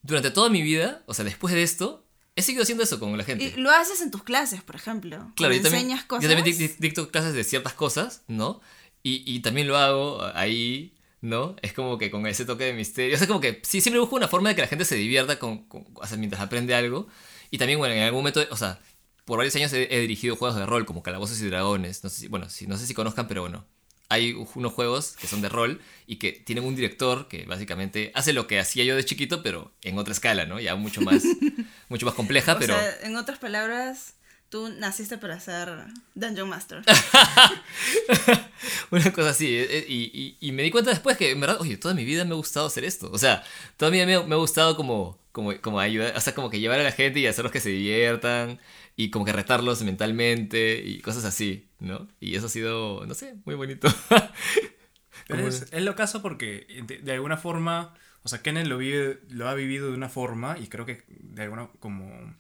[0.02, 2.06] durante toda mi vida, o sea, después de esto,
[2.40, 3.54] he seguido haciendo eso con la gente.
[3.56, 5.32] Y lo haces en tus clases, por ejemplo.
[5.36, 6.24] Claro, yo también, enseñas cosas.
[6.24, 8.62] yo también dic- dic- dicto clases de ciertas cosas, ¿no?
[9.04, 11.56] Y, y también lo hago ahí, ¿no?
[11.62, 13.16] Es como que con ese toque de misterio.
[13.16, 15.40] O sea, como que sí, siempre busco una forma de que la gente se divierta
[15.40, 17.08] con, con- o sea, mientras aprende algo.
[17.52, 18.80] Y también, bueno, en algún momento, o sea,
[19.26, 22.04] por varios años he, he dirigido juegos de rol como Calabozos y Dragones.
[22.04, 23.66] No sé si, bueno, sí, no sé si conozcan, pero bueno.
[24.10, 28.34] Hay unos juegos que son de rol y que tienen un director que básicamente hace
[28.34, 30.60] lo que hacía yo de chiquito, pero en otra escala, ¿no?
[30.60, 31.22] Ya mucho más,
[31.90, 32.74] mucho más compleja, O pero...
[32.74, 34.16] sea, en otras palabras,
[34.50, 35.70] tú naciste para ser
[36.16, 36.82] Dungeon Master.
[38.92, 39.56] Una cosa así.
[39.56, 42.04] eh, eh, Y, y- y me di cuenta después que, en verdad, oye, toda mi
[42.06, 43.10] vida me ha gustado hacer esto.
[43.12, 43.44] O sea,
[43.78, 46.60] toda mi vida me, me ha gustado como, como, como ayudar, o sea, como que
[46.60, 48.60] llevar a la gente y hacerlos que se diviertan
[48.96, 52.08] y como que retarlos mentalmente y cosas así, ¿no?
[52.20, 53.88] Y eso ha sido, no sé, muy bonito.
[55.28, 58.78] Pero Como- es, es lo caso porque de, de alguna forma, o sea, Kenneth lo,
[58.78, 62.36] vive, lo ha vivido de una forma y creo que de alguna como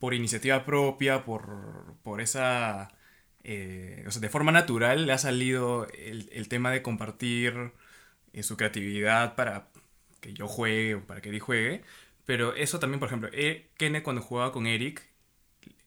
[0.00, 2.90] por iniciativa propia, por, por esa,
[3.44, 7.72] eh, o sea, de forma natural le ha salido el, el tema de compartir
[8.32, 9.68] eh, su creatividad para
[10.20, 11.82] que yo juegue o para que él juegue.
[12.26, 15.02] Pero eso también, por ejemplo, eh, Kenneth cuando jugaba con Eric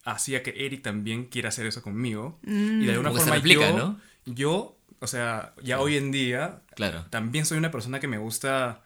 [0.06, 2.40] hacía que Eric también quiera hacer eso conmigo.
[2.44, 4.02] Y de alguna Como forma replica, yo, ¿no?
[4.26, 7.06] yo, o sea, ya hoy en día Claro.
[7.10, 8.82] también soy una persona que me gusta,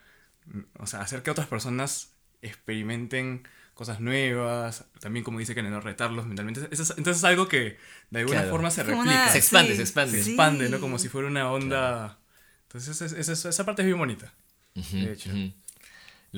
[0.48, 5.80] mm, o sea, hacer que otras personas experimenten cosas nuevas, también como dice que no
[5.82, 6.68] retarlos mentalmente.
[6.72, 7.78] Eso es- entonces es algo que
[8.12, 8.52] de alguna Claro.
[8.52, 10.18] forma se replica, una- Se expande, sí, se expande.
[10.18, 10.30] se sí.
[10.32, 10.80] expande, ¿no?
[10.80, 12.20] Como si fuera una onda...
[12.64, 14.34] Entonces es- es- es- esa parte es bien bonita,
[14.76, 15.30] de hecho.
[15.32, 15.36] Lo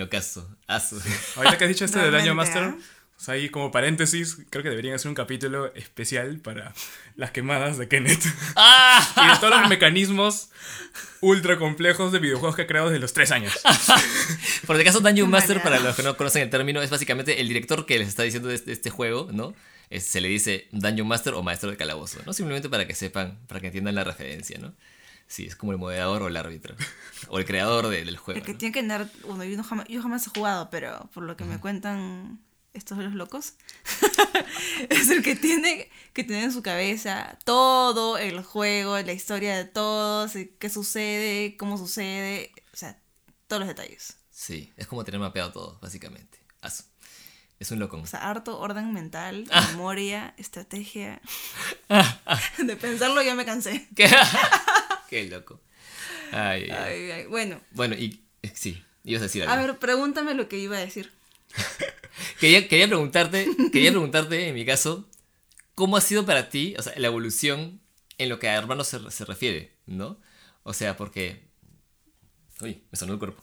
[0.09, 0.47] caso.
[0.67, 1.01] Asu.
[1.35, 2.73] Ahorita que has dicho esto del año Master,
[3.17, 6.73] o sea, ahí como paréntesis, creo que deberían hacer un capítulo especial para
[7.15, 8.23] las quemadas de Kenneth.
[8.57, 9.07] ¡Ah!
[9.25, 10.49] y de todos los mecanismos
[11.21, 13.53] ultra complejos de videojuegos que ha creado desde los 3 años.
[14.67, 17.47] Por si acaso, Dungeon Master, para los que no conocen el término, es básicamente el
[17.47, 19.53] director que les está diciendo de este, de este juego, ¿no?
[19.89, 22.33] Es- se le dice Dungeon Master o Maestro del Calabozo, ¿no?
[22.33, 24.73] Simplemente para que sepan, para que entiendan la referencia, ¿no?
[25.27, 26.75] Sí, es como el moderador o el árbitro.
[27.29, 28.39] O el creador de- del juego.
[28.39, 28.57] El que ¿no?
[28.59, 29.09] tiene que tener.
[29.25, 32.39] Bueno, yo, no jamás, yo jamás he jugado, pero por lo que me cuentan
[32.73, 33.53] estos los locos,
[34.89, 39.65] es el que tiene que tener en su cabeza todo el juego, la historia de
[39.65, 42.99] todos, qué sucede, cómo sucede, o sea,
[43.47, 44.17] todos los detalles.
[44.29, 46.37] Sí, es como tener mapeado todo, básicamente.
[47.57, 47.97] Es un loco.
[47.97, 49.65] O sea, harto orden mental, Ah.
[49.71, 51.21] memoria, estrategia.
[52.57, 53.87] De pensarlo ya me cansé.
[53.95, 54.09] ¿Qué?
[55.09, 55.61] Qué loco.
[56.31, 57.25] Ay, ay, ay.
[57.27, 59.53] Bueno, Bueno, y eh, sí, ibas a decir algo.
[59.53, 61.11] a ver, pregúntame lo que iba a decir.
[62.39, 65.09] Quería, quería preguntarte, quería preguntarte, en mi caso,
[65.73, 67.81] ¿cómo ha sido para ti, o sea, la evolución
[68.17, 70.17] en lo que a hermanos se, se refiere, ¿no?
[70.63, 71.43] O sea, porque...
[72.61, 73.41] Uy, me sonó el cuerpo.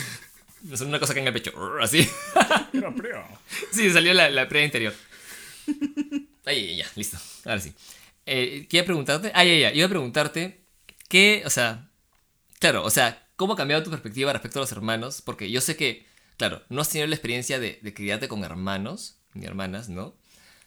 [0.62, 2.08] me sonó una cosa acá en el pecho, así.
[2.72, 3.28] Era.
[3.72, 4.94] Sí, salió la, la prueba interior.
[6.44, 7.16] Ay, ya, listo.
[7.44, 7.72] Ahora sí.
[8.26, 9.30] Eh, quería preguntarte.
[9.34, 9.72] Ah, ya, ya.
[9.72, 10.59] Iba a preguntarte
[11.10, 11.90] qué, o sea,
[12.58, 15.20] claro, o sea, ¿cómo ha cambiado tu perspectiva respecto a los hermanos?
[15.20, 16.06] Porque yo sé que,
[16.38, 20.14] claro, no has tenido la experiencia de, de criarte con hermanos, ni hermanas, ¿no?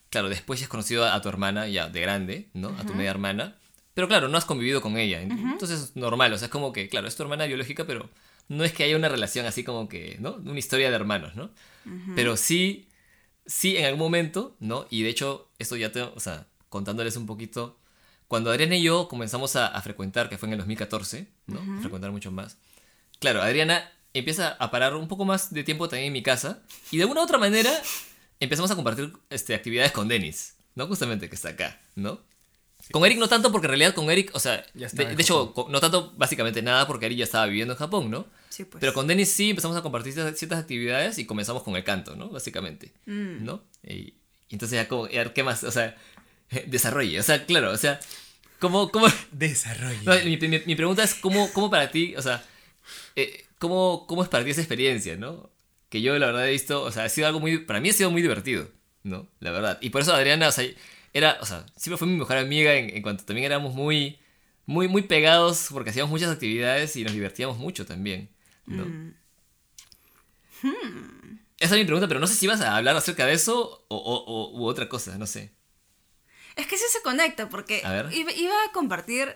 [0.10, 2.70] Claro, después ya has conocido a, a tu hermana ya de grande, ¿no?
[2.78, 3.58] A tu media hermana.
[3.94, 5.22] Pero claro, no has convivido con ella.
[5.22, 8.10] Entonces es normal, o sea, es como que, claro, es tu hermana biológica, pero
[8.48, 10.34] no es que haya una relación así como que, ¿no?
[10.36, 11.52] Una historia de hermanos, ¿no?
[12.16, 12.90] Pero sí,
[13.46, 14.88] sí, en algún momento, ¿no?
[14.90, 17.80] Y de hecho, esto ya te, o sea, contándoles un poquito,
[18.34, 21.78] cuando Adriana y yo comenzamos a, a frecuentar, que fue en el 2014, ¿no?
[21.78, 22.58] A frecuentar mucho más.
[23.20, 26.98] Claro, Adriana empieza a parar un poco más de tiempo también en mi casa y
[26.98, 27.72] de una u otra manera
[28.40, 30.88] empezamos a compartir este, actividades con Denis, ¿no?
[30.88, 32.22] Justamente que está acá, ¿no?
[32.92, 35.80] Con Eric no tanto porque en realidad con Eric, o sea, de, de hecho, no
[35.80, 38.26] tanto básicamente nada porque Eric ya estaba viviendo en Japón, ¿no?
[38.50, 38.82] Sí, pues.
[38.82, 42.16] Pero con Denis sí empezamos a compartir ciertas, ciertas actividades y comenzamos con el canto,
[42.16, 42.30] ¿no?
[42.30, 43.46] Básicamente, Mm.
[43.46, 43.62] ¿no?
[43.84, 44.16] Y, y
[44.50, 45.64] entonces ya como, ya, ¿qué más?
[45.64, 45.96] O sea,
[46.68, 48.00] desarrolle, o sea, claro, o sea,
[48.64, 50.00] ¿cómo, cómo, Desarrollo.
[50.06, 52.42] no, mi, mi- mi pregunta es cómo, cómo para ti, o sea,
[53.18, 55.50] eh, ¿cómo, ¿cómo es para ti esa experiencia, no?
[55.90, 57.94] Que yo la verdad he visto, o sea, ha sido algo muy, para mí ha
[57.94, 58.70] sido muy divertido,
[59.04, 59.28] ¿no?
[59.42, 59.78] La verdad.
[59.82, 60.66] Y por eso Adriana, o sea,
[61.12, 64.18] era, o sea, siempre fue mi mejor amiga en, en cuanto también éramos muy,
[64.66, 68.30] muy, muy pegados porque hacíamos muchas actividades y nos divertíamos mucho también,
[68.66, 68.86] ¿no?
[68.86, 69.14] Mm.
[71.60, 73.96] Esa es mi pregunta, pero no sé si ibas a hablar acerca de eso o,
[73.98, 75.52] o- o- u otra cosa, no sé.
[76.56, 78.10] Es que sí se conecta, porque A.
[78.14, 79.36] Iba, a compartir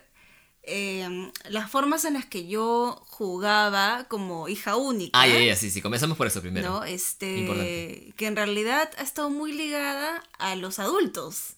[0.63, 5.19] eh, las formas en las que yo jugaba como hija única.
[5.19, 6.69] Ah, ya, ya, sí, sí, comenzamos por eso primero.
[6.69, 6.84] ¿no?
[6.84, 8.13] Este, Importante.
[8.17, 11.53] que en realidad ha estado muy ligada a los adultos.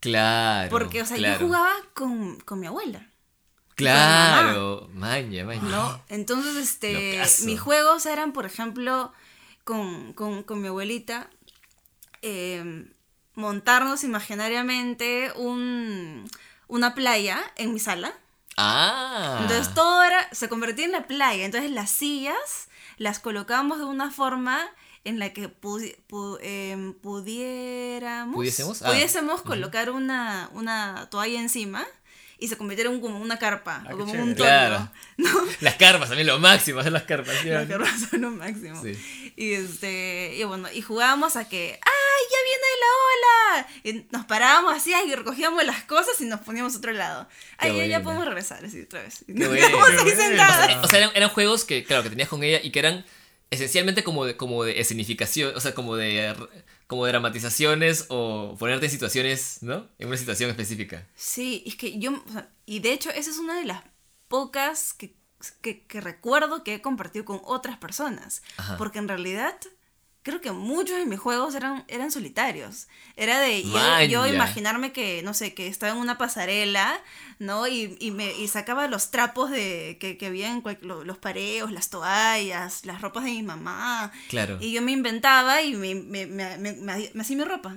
[0.00, 0.70] Claro.
[0.70, 1.40] Porque, o sea, claro.
[1.40, 3.10] yo jugaba con, con mi abuela.
[3.74, 5.60] Claro, maña, maña.
[5.62, 6.02] ¿no?
[6.08, 9.12] Entonces, este, mis juegos eran, por ejemplo,
[9.64, 11.28] con, con- con mi abuelita,
[12.22, 12.86] eh,
[13.36, 16.28] montarnos imaginariamente un,
[16.66, 18.12] una playa en mi sala.
[18.56, 19.38] Ah.
[19.42, 21.44] Entonces todo era, se convertía en la playa.
[21.44, 24.58] Entonces las sillas las colocábamos de una forma
[25.04, 28.82] en la que pudi- pu- em, pudiéramos, ¿Pudiésemos?
[28.82, 31.84] Ah, pudiésemos colocar una, una toalla encima
[32.38, 34.88] y se convirtiera en como una carpa Ah, o como Claro.
[35.16, 35.28] ¿no?
[35.60, 37.34] Las carpas, también lo máximo, hacer las carpas.
[37.42, 37.48] ¿sí?
[37.48, 38.82] Las carpas son lo máximo.
[38.82, 39.25] Sí.
[39.36, 43.68] Y este, y bueno, y jugábamos a que, ¡ay, ya viene la ola!
[43.84, 47.28] Y nos parábamos así y recogíamos las cosas y nos poníamos a otro lado.
[47.60, 49.24] Qué Ay, ya, ya podemos regresar así otra vez.
[49.28, 49.66] Y Qué nos buena.
[49.66, 50.84] quedamos ahí sentadas.
[50.84, 53.04] O sea, eran, eran juegos que, claro, que tenías con ella y que eran
[53.50, 56.34] esencialmente como de, como de escenificación, o sea, como de,
[56.86, 59.88] como de dramatizaciones o ponerte en situaciones, ¿no?
[59.98, 61.06] En una situación específica.
[61.14, 63.82] Sí, es que yo, o sea, y de hecho esa es una de las
[64.28, 65.14] pocas que,
[65.60, 68.42] que, que recuerdo que he compartido con otras personas.
[68.56, 68.76] Ajá.
[68.76, 69.54] Porque en realidad
[70.22, 72.88] creo que muchos de mis juegos eran, eran solitarios.
[73.14, 77.00] Era de yo, yo imaginarme que, no sé, que estaba en una pasarela,
[77.38, 77.68] ¿no?
[77.68, 81.18] Y, y, me, y sacaba los trapos de que, que había en cual- lo- los
[81.18, 84.10] pareos, las toallas, las ropas de mi mamá.
[84.28, 84.58] Claro.
[84.60, 87.76] Y yo me inventaba y me, me, me, me- me- hacía mi ropa.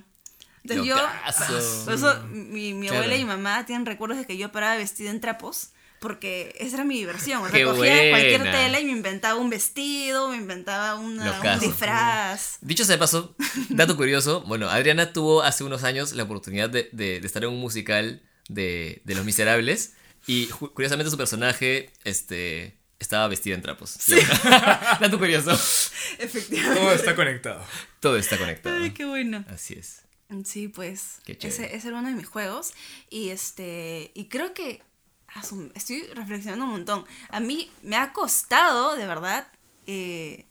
[0.64, 1.86] Entonces yo, Locazo.
[1.86, 3.04] por eso mi, mi Claro.
[3.04, 5.70] abuela y mi mamá tienen recuerdos de que yo paraba vestida en trapos.
[6.00, 7.42] Porque esa era mi diversión.
[7.42, 8.52] O sea, Qué cogía cualquier buena.
[8.58, 12.58] tela y me inventaba un vestido, me inventaba una- un disfraz.
[12.62, 13.36] Dicho sea de paso,
[13.70, 17.50] dato curioso, bueno, Adriana tuvo hace unos años la oportunidad de, de- de estar en
[17.50, 19.94] un musical de, de Los Miserables
[20.26, 23.98] y curiosamente su personaje este, estaba vestida en trapos.
[25.00, 25.52] dato curioso.
[26.18, 26.80] Efectivamente.
[26.80, 27.66] Todo está conectado.
[28.00, 28.76] Todo está conectado.
[28.84, 29.44] Ay, qué bueno.
[29.50, 30.04] Así es.
[30.46, 31.16] Sí, pues.
[31.26, 31.66] Qué chévere.
[31.66, 32.74] ese, ese era uno de mis juegos.
[33.10, 34.12] Y este.
[34.14, 34.82] Y creo que.
[35.76, 37.06] Estoy reflexionando un montón.
[37.30, 39.48] A mí me ha costado, de verdad,
[39.88, 40.46] eh,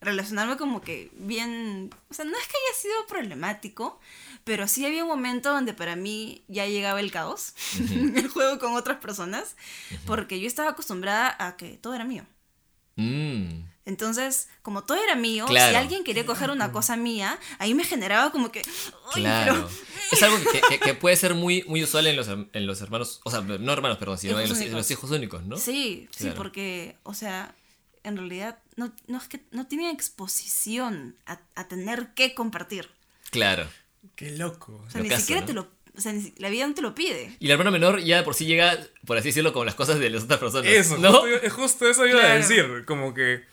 [0.00, 1.90] relacionarme como que bien.
[2.10, 4.00] O sea, no es que haya sido problemático,
[4.44, 7.54] pero sí había un momento donde para mí ya llegaba el caos
[7.90, 9.56] en el juego con otras personas,
[10.06, 12.24] porque yo estaba acostumbrada a que todo era mío.
[12.96, 17.84] Mm, Entonces, como todo era mío, si alguien quería coger una cosa mía, ahí me
[17.84, 18.60] generaba como que.
[19.14, 19.54] "Ay, claro.
[19.54, 19.68] pero-
[20.12, 23.20] Es algo que, que- que puede ser muy, muy usual en los, en los hermanos,
[23.24, 24.76] o sea, no hermanos, perdón, sino en los, en únicos.
[24.78, 25.56] los hijos únicos, ¿no?
[25.56, 27.54] Sí, sí, porque, o sea,
[28.04, 32.90] en realidad no, no es que no tienen exposición a, a tener que compartir.
[33.30, 33.66] Claro.
[34.16, 34.82] Qué loco.
[34.86, 35.46] O sea, ni siquiera ¿no?
[35.46, 35.68] te lo...
[35.96, 37.36] O sea, la vida no te lo pide.
[37.40, 39.98] Y el hermano menor ya de por sí llega, por así decirlo, con las cosas
[39.98, 40.70] de las otras personas.
[40.70, 41.12] Eso, ¿no?
[41.12, 42.38] justo, es justo eso iba a Claro.
[42.40, 42.84] decir.
[42.86, 43.44] Como que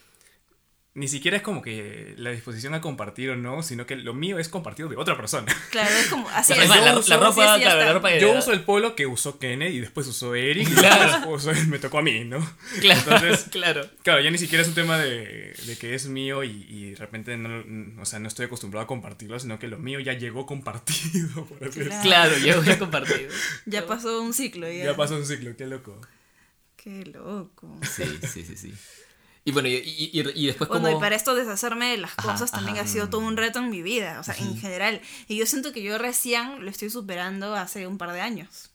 [0.96, 4.40] ni siquiera es como que la disposición a compartir o no, sino que lo mío
[4.40, 5.54] es compartido de otra persona.
[5.70, 6.54] Claro, es como así.
[6.54, 8.54] Es la, yo la uso- ropa, sí, sí, ya claro, la ropa de- Yo uso
[8.54, 10.68] el polo que usó Kenneth y después usó Eric.
[10.74, 11.10] Claro.
[11.28, 12.38] Y después me tocó a mí, ¿no?
[12.80, 13.86] Claro, Entonces, claro.
[14.04, 16.96] Claro, ya ni siquiera es un tema de, de que es mío y, y de
[16.96, 20.46] repente no, o sea, no estoy acostumbrado a compartirlo, sino que lo mío ya llegó
[20.46, 22.02] compartido, por así decirlo.
[22.04, 22.34] Claro.
[22.72, 23.30] A compartir.
[23.66, 24.72] Ya pasó un ciclo.
[24.72, 26.00] Ya, Ya pasó un ciclo, qué loco.
[26.78, 27.78] Qué loco.
[27.84, 28.74] Sí, sí, sí, sí.
[29.48, 30.98] Y bueno, y, y, y- después Bueno, como...
[30.98, 32.86] y para esto deshacerme de las Ajá, cosas también ajá.
[32.86, 35.00] ha sido todo un reto en mi vida, o sea, en general.
[35.28, 38.72] Y yo siento que yo recién lo estoy superando hace un par de años.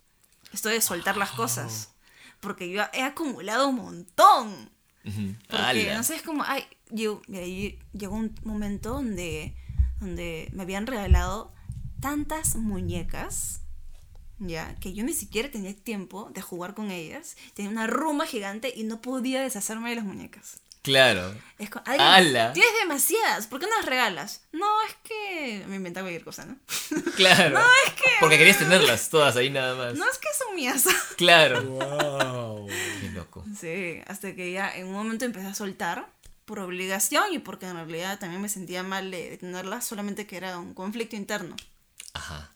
[0.53, 1.91] Esto de soltar las cosas.
[2.39, 4.71] Porque yo he acumulado un montón.
[5.05, 5.35] Ujú.
[5.49, 5.57] Porque,
[5.91, 5.95] ¡Hala!
[5.97, 9.57] no sé, es como, ay, yo, mira, yo- llegó un momento donde,
[9.99, 11.53] donde me habían regalado
[12.01, 13.63] tantas muñecas,
[14.41, 17.37] ya, que yo ni siquiera tenía tiempo de jugar con ellas.
[17.55, 20.61] Tenía una ruma gigante y no podía deshacerme de las muñecas.
[20.83, 21.35] Claro.
[21.59, 22.53] Es como, "Ay, ¡Hala!
[22.55, 24.45] tienes demasiadas, ¿por qué no las regalas?
[24.53, 26.57] No, es que me inventaba cualquier cosa, ¿no?
[27.17, 27.51] Claro.
[27.59, 28.11] No, es que...
[28.19, 29.95] Porque querías tenerlas todas ahí nada más.
[29.99, 30.85] No es que son mías.
[31.19, 31.63] Claro.
[31.65, 32.67] Wow.
[32.69, 33.45] Qué loco.
[33.59, 36.11] Sí, hasta que ya en un momento empecé a soltar
[36.47, 40.59] por obligación y porque en realidad también me sentía mal de tenerlas, solamente que era
[40.59, 41.57] un conflicto interno.
[42.15, 42.51] Ajá.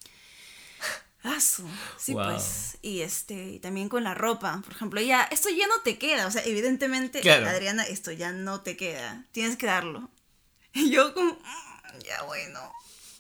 [1.25, 1.67] Ah, su-
[1.99, 2.25] Sí, Wow.
[2.35, 2.77] pues.
[2.83, 4.61] Y este, y también con la ropa.
[4.63, 6.27] Por ejemplo, ya, esto ya no te queda.
[6.27, 7.49] O sea, evidentemente, Claro.
[7.49, 9.25] Adriana, esto ya no te queda.
[9.33, 10.11] Tienes que darlo.
[10.75, 12.61] Y yo como, "Mm, ya bueno.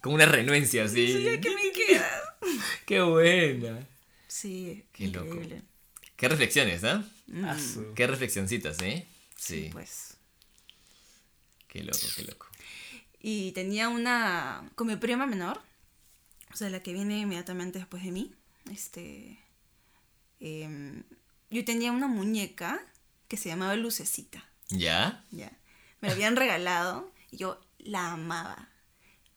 [0.02, 1.06] Como una renuencia así.
[1.12, 2.10] Sí, ya que me queda.
[2.86, 3.86] Qué buena.
[4.28, 5.26] Sí, Qué loco.
[5.26, 5.62] increíble.
[6.16, 7.02] Qué reflexiones, ¿ah?
[7.58, 9.06] Su- Qué reflexioncitas, ¿eh?
[9.36, 9.70] Sí.
[9.72, 10.16] Pues.
[11.68, 12.46] Qué loco, qué loco.
[13.20, 14.68] Y tenía una.
[14.74, 15.60] Con mi prima menor.
[16.54, 18.32] O sea, la que viene inmediatamente después de mí.
[18.70, 19.38] Este.
[20.40, 21.02] em,
[21.50, 22.80] yo tenía una muñeca
[23.28, 24.44] que se llamaba Lucecita.
[24.70, 25.24] ¿Ya?
[25.30, 25.50] Ya.
[26.00, 28.68] Me la habían regalado y yo la amaba.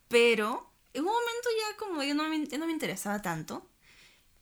[0.08, 3.70] Pero en un momento ya como yo no me, ya no me interesaba tanto.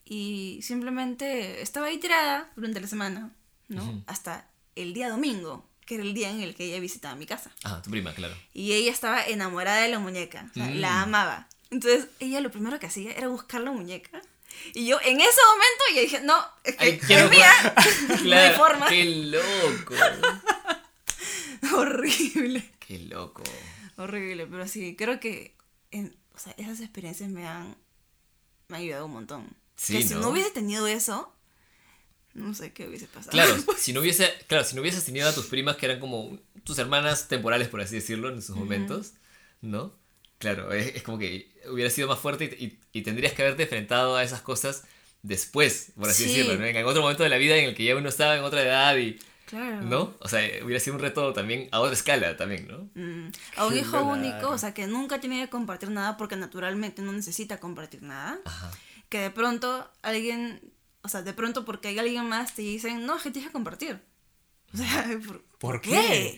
[0.03, 3.31] Y simplemente estaba ahí tirada durante la semana,
[3.67, 3.83] ¿no?
[3.83, 4.03] Ujú.
[4.05, 7.51] Hasta el día domingo, que era el día en el que ella visitaba mi casa.
[7.63, 8.35] Ah, tu prima, claro.
[8.53, 10.75] Y ella estaba enamorada de la muñeca, o sea, Mm.
[10.79, 11.49] la amaba.
[11.71, 14.21] Entonces ella lo primero que hacía era buscar la muñeca.
[14.73, 17.51] Y yo en ese momento ya dije, no, es que Ay, mía.
[18.23, 18.87] no hay forma.
[18.87, 19.95] Qué loco.
[21.75, 22.71] Horrible.
[22.79, 23.43] Qué loco.
[23.97, 25.55] Horrible, pero sí, creo que
[25.91, 27.75] en- o sea, esas experiencias me han,
[28.67, 29.47] me han ayudado un montón.
[29.75, 30.21] Sí, que si ¿no?
[30.21, 31.33] no hubiese tenido eso,
[32.33, 33.31] no sé qué hubiese pasado.
[33.31, 36.37] Claro, si no hubiese, claro, si no hubieses tenido a tus primas que eran como
[36.63, 39.13] tus hermanas temporales, por así decirlo, en sus momentos,
[39.61, 39.93] ¿no?
[40.53, 43.63] Claro, es, es como que hubiera sido más fuerte y, y- y tendrías que haberte
[43.63, 44.83] enfrentado a esas cosas
[45.23, 46.29] después, por así Sí.
[46.29, 46.65] decirlo, ¿no?
[46.65, 48.95] En otro momento de la vida en el que ya uno estaba en otra edad
[48.97, 49.81] y, Claro.
[49.81, 50.15] ¿no?
[50.19, 52.89] O sea, hubiera sido un reto también a otra escala también, ¿no?
[52.95, 57.01] Mm, A un hijo único, o sea, que nunca tiene que compartir nada porque naturalmente
[57.01, 58.39] no necesita compartir nada.
[58.45, 58.71] Ajá.
[59.09, 60.61] Que de pronto alguien,
[61.01, 63.53] o sea, de pronto porque hay alguien más te dicen, no, es que tienes que
[63.53, 63.99] compartir.
[64.73, 65.89] O sea, ¿por, ¿Por qué?
[65.91, 66.37] qué?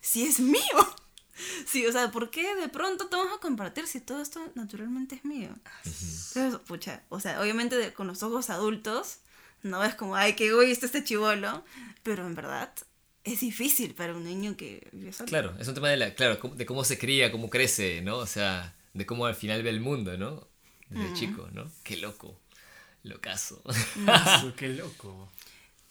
[0.00, 0.93] Si es mío.
[1.66, 5.16] Sí, o sea, ¿por qué de pronto te vamos a compartir si todo esto naturalmente
[5.16, 5.50] es mío?
[5.84, 9.18] Entonces, pucha, o sea, obviamente de- con los ojos adultos,
[9.62, 11.64] no es como, ay, qué egoísta este chivolo,
[12.02, 12.72] pero en verdad
[13.24, 14.88] es difícil para un niño que.
[15.26, 18.18] Claro, es un tema de, la, claro, cómo- de cómo se cría, cómo crece, ¿no?
[18.18, 20.46] O sea, de cómo al final ve el mundo, ¿no?
[20.90, 21.70] Desde chico, ¿no?
[21.82, 22.38] Qué loco.
[23.02, 23.62] Locazo.
[24.06, 25.30] Ah, su- qué loco.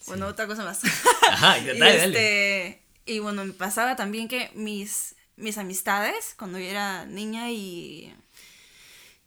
[0.07, 0.81] Bueno, otra cosa más.
[1.29, 2.03] Ajá, y, dale, dale.
[2.05, 8.13] este, y bueno, me pasaba también que mis, mis amistades, cuando yo era niña y,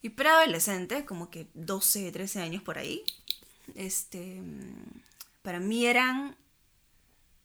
[0.03, 3.03] y preadolescente, como que 12, 13 años por ahí,
[3.75, 4.41] este,
[5.43, 6.37] para mí eran,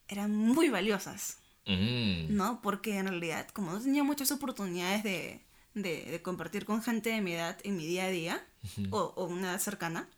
[0.08, 2.36] eran muy valiosas, Mm.
[2.36, 2.60] ¿no?
[2.64, 5.42] Porque en realidad, como no tenía muchas oportunidades de,
[5.76, 8.46] de, de compartir con gente de mi edad en mi día a día,
[8.90, 10.10] o, o una edad cercana,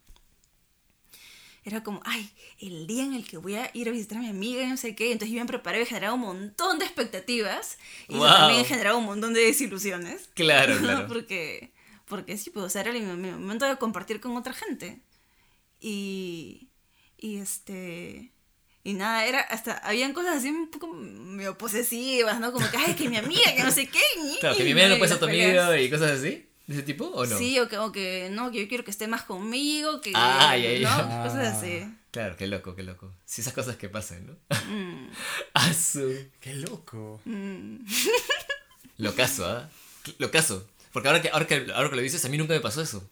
[1.65, 4.27] era como, ay, el día en el que voy a ir a visitar a mi
[4.29, 5.11] amiga y no sé qué.
[5.11, 7.77] Entonces yo me preparé y generaba un montón de expectativas.
[8.09, 8.27] Y Wow.
[8.27, 10.29] también generaba un montón de desilusiones.
[10.33, 11.07] Claro, claro.
[11.07, 11.71] porque,
[12.05, 15.01] porque sí, pues o sea, era el mi- momento de compartir con otra gente.
[15.79, 16.69] Y,
[17.17, 18.31] y este...
[18.85, 22.51] Y nada, era hasta, habían cosas así un poco medio posesivas, ¿no?
[22.51, 24.01] Como que, ay, que mi amiga, que no sé qué.
[24.41, 26.45] Claro, que mi amiga no puede ser tu amigo y cosas así.
[26.67, 27.37] ¿De ese tipo o no?
[27.37, 30.13] Sí, o que, o que no, que yo quiero que esté más conmigo, que.
[30.15, 30.97] Ah, ya, ya.
[30.97, 31.23] ¿no?
[31.29, 31.83] Cosas así.
[32.11, 33.11] Claro, qué loco, qué loco.
[33.25, 34.33] Sí, esas cosas que pasan, ¿no?
[34.73, 35.09] Mm.
[35.55, 36.13] Asu.
[36.39, 37.19] ¡Qué loco!
[38.97, 39.69] Lo caso, ¿ah?
[40.19, 40.67] Lo caso.
[40.91, 43.09] Porque ahora que, ahora, que, ahora que lo dices, a mí nunca me pasó eso.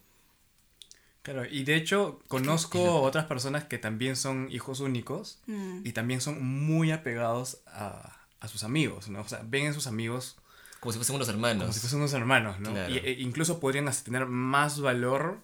[1.22, 5.80] Claro, y de hecho conozco otras personas que también son hijos únicos Mm.
[5.84, 9.20] y también son muy apegados a, a sus amigos, ¿no?
[9.20, 10.36] O sea, ven a sus amigos
[10.82, 11.62] Como si fuesen unos hermanos.
[11.62, 12.72] como si fuesen unos hermanos, ¿no?
[12.72, 12.92] Claro.
[12.92, 15.38] Y, e incluso podrían hasta tener más valor,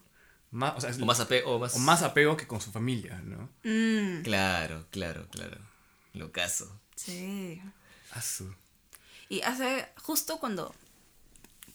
[0.51, 1.53] más, o, sea, O más apego.
[1.55, 1.77] O más...
[1.77, 3.49] o más apego que con su familia, ¿no?
[3.63, 5.59] Mm, Claro, claro, claro.
[6.13, 6.81] Lo caso.
[6.97, 7.63] sí.
[8.11, 8.53] Asu.
[9.29, 10.75] Y hace justo cuando,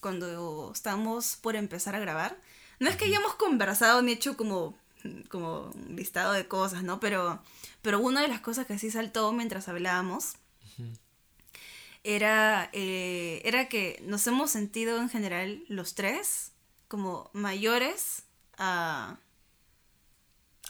[0.01, 2.36] cuando estábamos por empezar a grabar,
[2.80, 4.78] no es que hayamos conversado ni hecho como,
[5.30, 6.99] como un listado de cosas, ¿no?
[6.99, 7.41] Pero,
[7.82, 10.34] pero una de las cosas que sí saltó mientras hablábamos
[12.04, 16.51] era, eh, era que nos hemos sentido en general los tres
[16.88, 18.24] como mayores
[18.58, 19.18] a,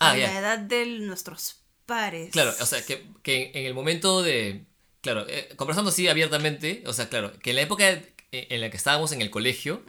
[0.00, 0.38] a Ah, la ya.
[0.38, 2.30] edad de nuestros pares.
[2.32, 4.64] Claro, o sea, que, que en el momento de.
[5.00, 8.76] Claro, eh, conversando así abiertamente, o sea, claro, que en la época en la que
[8.76, 9.82] estábamos en el colegio,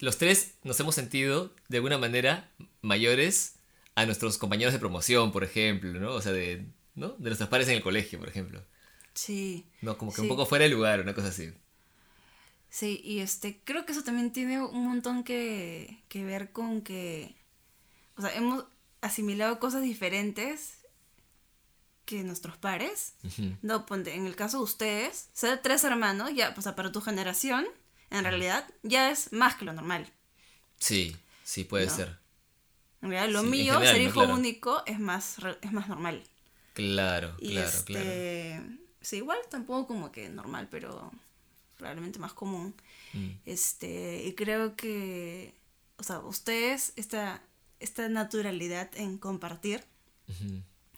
[0.00, 2.50] los tres nos hemos sentido de alguna manera
[2.82, 3.56] mayores
[3.94, 6.12] a nuestros compañeros de promoción, por ejemplo, ¿no?
[6.14, 7.10] O sea, de, ¿no?
[7.10, 8.64] de nuestros pares en el colegio, por ejemplo.
[9.16, 9.64] Sí.
[9.80, 10.22] No, como que Sí.
[10.22, 11.52] un poco fuera de lugar, una cosa así.
[12.70, 17.34] Sí, y este, creo que eso también tiene un montón que, que ver con que,
[18.16, 18.64] o sea, hemos
[19.00, 20.78] asimilado cosas diferentes
[22.04, 23.14] que nuestros pares.
[23.62, 27.66] No, ponte, en el caso de ustedes, ser tres hermanos, ya, pues para tu generación,
[28.10, 30.06] en realidad, ya es más que lo normal.
[30.78, 31.96] Sí, sí, puede No.
[31.96, 32.18] ser.
[33.02, 34.08] En realidad, lo Sí, mío, general, ser ¿no?
[34.08, 34.34] hijo Claro.
[34.34, 36.22] único, es más, es más normal.
[36.74, 37.84] Claro, Y claro, este,
[38.62, 38.76] claro.
[39.06, 41.10] Sí, igual tampoco como que normal, pero
[41.76, 42.74] probablemente más común.
[43.12, 43.30] Mm.
[43.44, 45.54] Este, y creo que,
[45.98, 47.42] o sea, ustedes, esta,
[47.80, 49.84] esta naturalidad en compartir.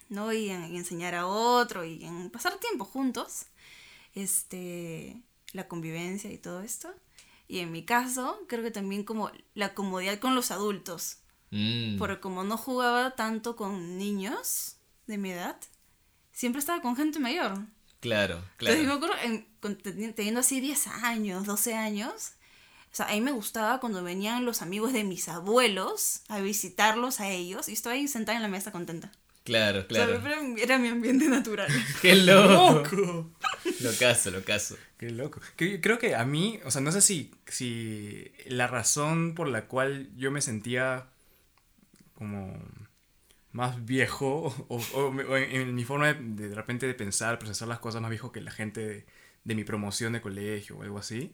[0.09, 0.33] ¿no?
[0.33, 3.47] Y en, enseñar a otro y en pasar tiempo juntos,
[4.15, 5.21] este,
[5.53, 6.89] la convivencia y todo esto.
[7.47, 11.19] Y en mi caso, creo que también como la comodidad con los adultos,
[11.51, 11.97] Mm.
[11.99, 15.57] porque como no jugaba tanto con niños de mi edad,
[16.33, 17.65] siempre estaba con gente mayor.
[18.01, 18.77] Claro, claro.
[18.77, 22.33] Entonces yo me acuerdo, en- con- teni- teniendo así 10 años, 12 años,
[22.93, 27.21] o sea, a mí me gustaba cuando venían los amigos de mis abuelos a visitarlos
[27.21, 29.11] a ellos y estaba ahí sentada en la mesa contenta.
[29.45, 30.27] Claro, O sea, claro.
[30.27, 31.69] era, era mi ambiente natural.
[32.03, 32.83] ¡Qué loco!
[32.95, 33.31] ¡Loco!
[33.81, 34.77] Lo caso, lo caso.
[34.99, 35.41] ¡Qué loco!
[35.57, 39.67] Que- Creo que a mí, o sea, no sé si, si la razón por la
[39.67, 41.07] cual yo me sentía
[42.15, 42.63] como
[43.59, 47.39] más viejo o, o- o en, en mi forma de, de, de repente de pensar,
[47.39, 49.07] procesar las cosas más viejo que la gente de,
[49.45, 51.33] de mi promoción de colegio o algo así.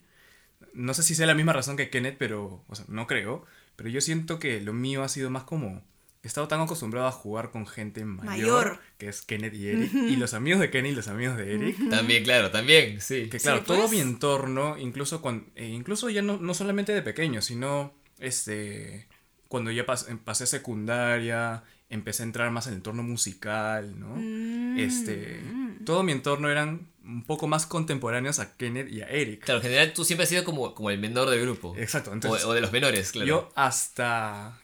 [0.73, 3.45] No sé si sea la misma razón que Kenneth, pero, o sea, no creo.
[3.77, 5.83] Pero yo siento que lo mío ha sido más como...
[6.23, 8.25] He estado tan acostumbrado a jugar con gente mayor,
[8.69, 8.81] Mayor.
[8.97, 11.91] que es Kenneth y Eric, y los amigos de Kenneth y los amigos de Eric,
[11.91, 13.29] También, claro, también, sí.
[13.29, 13.91] que claro, Sí, todo pues.
[13.91, 19.07] mi entorno, incluso cuando, incluso ya no, no solamente de pequeño, sino este
[19.49, 21.63] cuando ya pas- em, pasé secundaria,
[21.95, 24.17] empecé a entrar más en el entorno musical, ¿no?
[24.17, 24.79] Mm.
[24.79, 25.41] Este,
[25.85, 29.45] todo mi entorno eran un poco más contemporáneos a Kenneth y a Eric.
[29.45, 31.75] Claro, en general tú siempre has sido como, como el menor del grupo.
[31.77, 33.27] Exacto, O, entonces o de los menores, claro.
[33.29, 34.59] yo hasta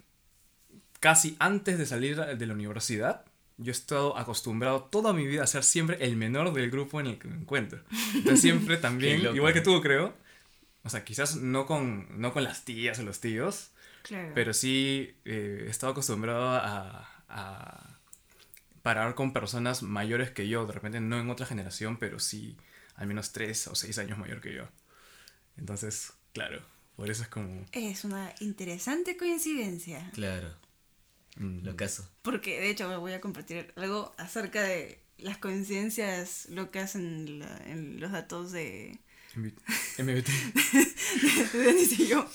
[1.01, 3.25] casi antes de salir de la universidad,
[3.57, 7.07] yo he estado acostumbrado toda mi vida a ser siempre el menor del grupo en
[7.09, 7.81] el que me encuentro.
[8.15, 9.37] Entonces siempre también, loco.
[9.37, 10.15] igual que tú creo,
[10.83, 13.71] o sea, quizás no con, no con las tías o los tíos,
[14.03, 14.33] Claro.
[14.35, 17.99] pero sí eh, he estado acostumbrado a, a
[18.83, 22.57] parar con personas mayores que yo, de repente no en otra generación, pero sí
[22.97, 24.69] al menos tres o seis años mayor que yo.
[25.57, 26.63] Entonces, claro,
[26.97, 27.65] por eso es como...
[27.73, 30.11] Es una interesante coincidencia.
[30.15, 30.55] Claro,
[31.37, 32.09] mm, lo caso.
[32.23, 37.59] Porque de hecho me voy a compartir algo acerca de las coincidencias locas en, la-
[37.67, 38.99] en los datos de,
[39.35, 40.29] MBT.
[41.53, 42.27] De Denis y yo.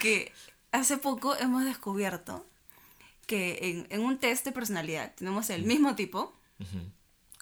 [0.00, 0.32] Que
[0.72, 2.46] hace poco hemos descubierto
[3.28, 6.34] que en, en un test de personalidad tenemos el mismo tipo.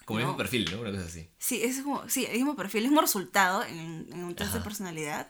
[0.05, 0.83] Como el mismo perfil, ¿no?
[0.83, 1.31] Una cosa así.
[1.39, 4.61] Sí, es como, sí, el mismo perfil, el mismo resultado en, en un test de
[4.61, 5.27] personalidad.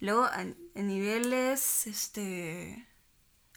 [0.00, 2.84] Luego, a, a niveles este,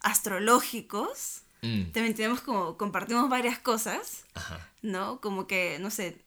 [0.01, 4.69] astrológicos, Mm, también tenemos como, compartimos varias cosas, Ajá.
[4.81, 5.21] ¿no?
[5.21, 6.21] Como que, no sé,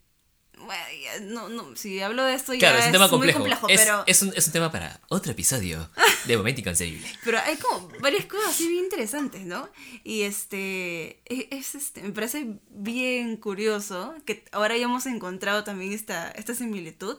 [1.23, 3.39] no, no, si hablo de esto Claro, ya es un tema muy complejo.
[3.41, 5.89] complejo, es, pero, es un, es un tema para otro episodio
[6.25, 7.07] de Momento Inconcebible.
[7.25, 9.69] pero hay como varias cosas así bien interesantes, ¿no?
[10.03, 16.31] Y este, es, es, este, me parece bien curioso que ahora hayamos encontrado también esta,
[16.31, 17.19] esta similitud,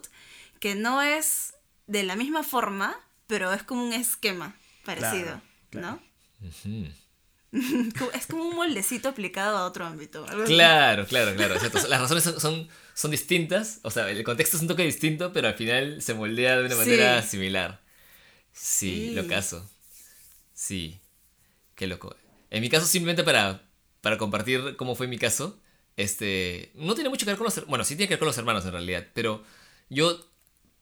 [0.59, 1.53] que no es
[1.85, 6.01] de la misma forma, pero es como un esquema parecido, Claro, claro.
[6.65, 6.97] ¿no?
[8.13, 10.25] Es como un moldecito aplicado a otro ámbito.
[10.27, 10.53] algo así.
[10.53, 11.55] Claro, claro, claro.
[11.55, 12.67] Las razones son, son,
[12.97, 16.57] son distintas, o sea, el contexto es un toque distinto, pero al final se moldea
[16.57, 16.79] de una Sí.
[16.79, 17.79] manera similar.
[18.53, 19.11] Sí, Sí.
[19.13, 19.69] lo caso.
[20.53, 20.99] Sí,
[21.75, 22.15] qué loco.
[22.49, 23.69] En mi caso, simplemente para,
[24.01, 25.59] para compartir cómo fue mi caso,
[25.95, 28.27] este, no tiene mucho que ver con los her- Bueno, sí tiene que ver con
[28.27, 29.43] los hermanos en realidad, pero
[29.89, 30.19] yo,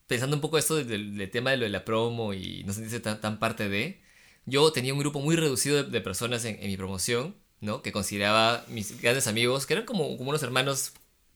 [0.07, 3.01] pensando un poco esto del, del tema de lo de la promo y no sentirse
[3.01, 4.01] tan, tan parte de,
[4.45, 7.81] yo tenía un grupo muy reducido de, de personas en, en mi promoción, ¿no?
[7.81, 10.93] Que consideraba mis grandes amigos, que eran como, como unos hermanos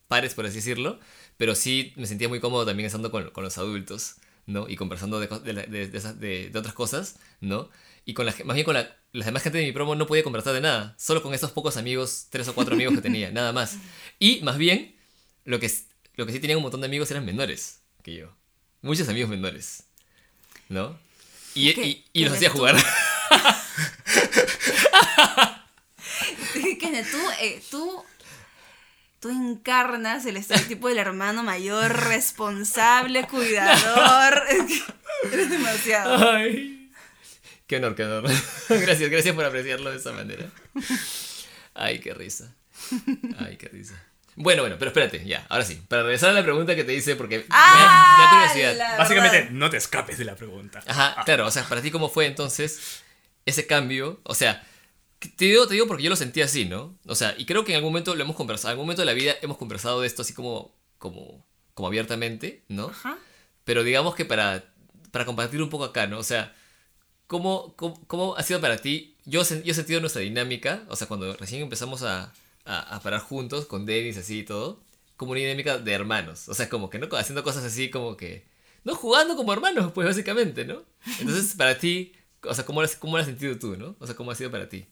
[0.09, 0.99] pares, por así decirlo,
[1.37, 4.67] pero sí me sentía muy cómodo también estando con, con los adultos, ¿no?
[4.67, 5.87] Y conversando de, de,
[6.49, 7.69] de- otras cosas, ¿no?
[8.05, 10.23] Y con la, más bien con la, la demás gente de mi promo no podía
[10.23, 13.53] conversar de nada, solo con esos pocos amigos, tres o cuatro amigos que tenía, nada
[13.53, 13.77] más.
[14.19, 14.95] Y más bien,
[15.45, 15.71] lo que,
[16.15, 18.33] lo que sí tenía un montón de amigos eran menores que yo.
[18.81, 19.83] Muchos amigos menores,
[20.69, 20.97] ¿no?
[21.53, 21.85] Y, ¿Qué?
[21.85, 22.57] y, y los ¿Qué hacía tú?
[22.59, 22.75] jugar.
[27.11, 28.03] Tú, eh, tú,
[29.19, 34.43] tú encarnas el estereotipo del hermano mayor, responsable, cuidador.
[34.49, 36.31] Es que Eres demasiado.
[36.31, 36.91] Ay.
[37.67, 38.23] Qué honor, qué honor.
[38.69, 40.45] Gracias, gracias por apreciarlo de esa manera.
[41.73, 42.55] Ay, qué risa.
[43.37, 43.93] Ay, qué risa.
[44.35, 45.81] Bueno, bueno, pero espérate, ya, ahora sí.
[45.87, 48.97] Para regresar a la pregunta que te hice, porque me da- me Ah, da curiosidad.
[48.97, 49.51] Básicamente, verdad.
[49.51, 50.81] no te escapes de la pregunta.
[50.87, 53.01] Ajá, claro, o sea, para ti, ¿cómo fue entonces
[53.45, 54.21] ese cambio?
[54.23, 54.63] O sea,
[55.19, 56.97] te digo, te digo porque yo lo sentí así, ¿no?
[57.05, 59.05] O sea, y creo que en algún momento lo hemos conversado, en algún momento de
[59.05, 62.87] la vida hemos conversado de esto así como, como, como abiertamente, ¿no?
[62.87, 63.17] Ajá.
[63.65, 64.73] Pero digamos que para,
[65.11, 66.19] para compartir un poco acá, ¿no?
[66.19, 66.55] O sea,
[67.27, 69.15] ¿cómo, cómo, cómo ha sido para ti?
[69.25, 72.33] Yo, yo he sentido nuestra dinámica, o sea, cuando recién empezamos a,
[72.65, 74.81] a, a parar juntos con Dennis así y todo,
[75.17, 76.47] como una dinámica de hermanos.
[76.47, 77.07] O sea, como que, ¿no?
[77.17, 78.47] Haciendo cosas así como que...
[78.85, 80.83] No jugando como hermanos, pues básicamente, ¿no?
[81.19, 82.13] Entonces, para ti,
[82.43, 83.97] o sea, ¿cómo lo has, cómo lo has sentido tú, ¿no?
[83.99, 84.87] O sea, ¿cómo ha sido para ti?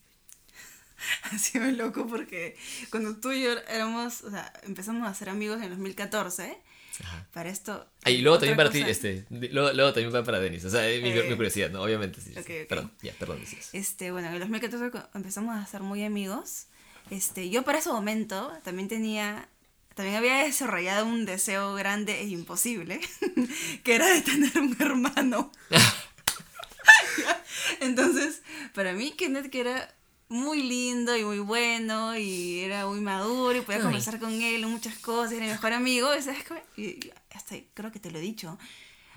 [1.31, 2.57] Ha sido loco porque
[2.89, 6.57] cuando tú y yo éramos, o sea, empezamos a ser amigos en 2014.
[7.03, 7.27] Ajá.
[7.31, 7.87] Para esto.
[8.05, 11.03] Ah, y luego también para ti, este, luego, luego también para, Denis, o sea, es
[11.03, 11.83] mi, Eh, mi curiosidad, ¿no?
[11.83, 12.33] Obviamente, sí.
[12.33, 12.39] sí.
[12.39, 12.67] ok, ok.
[12.67, 13.69] Perdón, ya, perdón, decías.
[13.73, 16.65] Este, bueno, en el 2014 co- empezamos a ser muy amigos.
[17.11, 19.47] Este, yo para ese momento también tenía,
[19.93, 22.99] también había desarrollado un deseo grande e imposible,
[23.83, 25.51] que era de tener un hermano.
[27.79, 28.41] Entonces,
[28.73, 29.93] para mí Kenneth que era
[30.29, 34.69] muy lindo y muy bueno y era muy maduro y podía conversar con él en
[34.69, 36.43] muchas cosas, era mi mejor amigo, y ¿sabes?
[36.75, 36.99] Y,
[37.33, 38.57] hasta creo que te lo he dicho.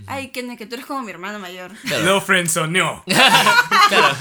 [0.06, 1.72] Ay, Kenneth, que tú eres como mi hermano mayor.
[1.82, 2.04] Claro.
[2.04, 3.02] No friendzoneó.
[3.88, 4.16] claro.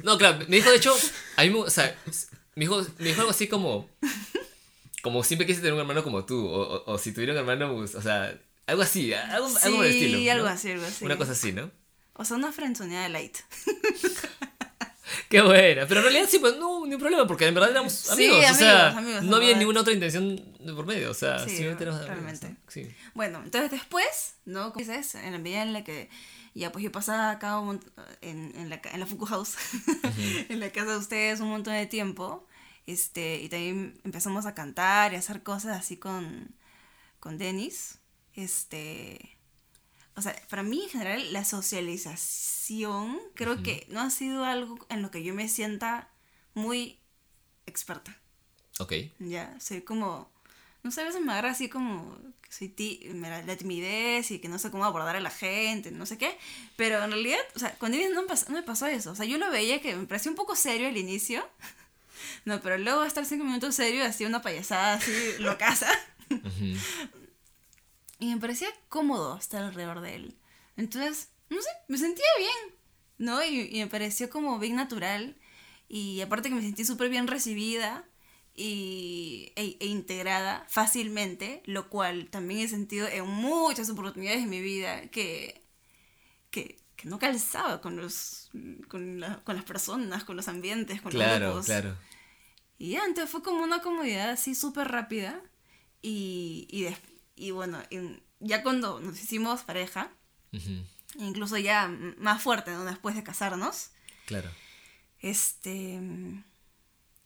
[0.00, 0.94] No, claro, me dijo, de hecho,
[1.36, 1.96] a mí me, o sea,
[2.54, 3.88] me dijo, me dijo algo así como,
[5.02, 7.74] como siempre quise tener un hermano como tú, o, o- o si tuviera un hermano,
[7.76, 10.18] pues, o sea, algo así, algo, algo por el Sí, estilo.
[10.18, 10.32] ¿no?
[10.32, 11.04] algo así, algo así.
[11.04, 11.70] Una cosa así, ¿no?
[12.14, 13.38] O sea, una frenzoneada light.
[15.28, 17.92] Qué buena, pero en realidad sí, pues no, ni un problema, porque en verdad éramos
[17.92, 21.14] Sí, amigos, o amigos, sea, amigos, no había ninguna otra intención de por medio, o
[21.14, 22.48] sea, Sí, simplemente éramos amigos, realmente.
[22.50, 22.56] ¿no?
[22.68, 22.94] Sí.
[23.14, 24.72] Bueno, entonces después, ¿no?
[24.72, 26.08] Como dices, en la medida en la que
[26.54, 27.80] ya pues yo pasaba acá un
[28.20, 29.56] en, en, la, en la Fuku House,
[30.48, 32.46] en la casa de ustedes un montón de tiempo,
[32.86, 36.54] este, y también empezamos a cantar y a hacer cosas así con,
[37.20, 37.98] con Dennis,
[38.34, 39.38] este...
[40.14, 45.02] O sea, para mí en general la socialización creo que no ha sido algo en
[45.02, 46.10] lo que yo me sienta
[46.54, 46.98] muy
[47.66, 48.16] experta.
[48.78, 48.92] Ok.
[49.20, 50.30] Ya, soy como,
[50.82, 54.48] no sé, a veces me agarra así como, que soy ti, la timidez y que
[54.48, 56.36] no sé cómo abordar a la gente, no sé qué,
[56.76, 59.38] pero en realidad, o sea, con David no, no me pasó eso, o sea, yo
[59.38, 61.46] lo veía que me parecía un poco serio al inicio,
[62.44, 65.90] no, pero luego estar cinco minutos serio, hacía una payasada así, locaza,
[66.30, 66.76] Ujú.
[68.22, 70.36] y me parecía cómodo estar alrededor de él,
[70.76, 72.76] entonces, no sé, me sentía bien,
[73.18, 73.42] ¿no?
[73.44, 75.36] Y, y me pareció como bien natural,
[75.88, 78.04] y aparte que me sentí súper bien recibida,
[78.54, 84.60] y, e, e integrada fácilmente, lo cual también he sentido en muchas oportunidades de mi
[84.60, 85.62] vida que,
[86.50, 88.50] que, que no calzaba con, los,
[88.88, 91.66] con, la- con las personas, con los ambientes, con los Claro, grupos.
[91.66, 91.96] claro.
[92.78, 95.40] Y ya, entonces fue como una comodidad así súper rápida.
[96.02, 96.86] Y, y,
[97.34, 100.10] y bueno, en- ya cuando nos hicimos pareja,
[101.16, 102.84] incluso ya más fuerte, ¿no?
[102.84, 103.90] Después de casarnos,
[104.26, 104.50] Claro.
[105.20, 106.00] este.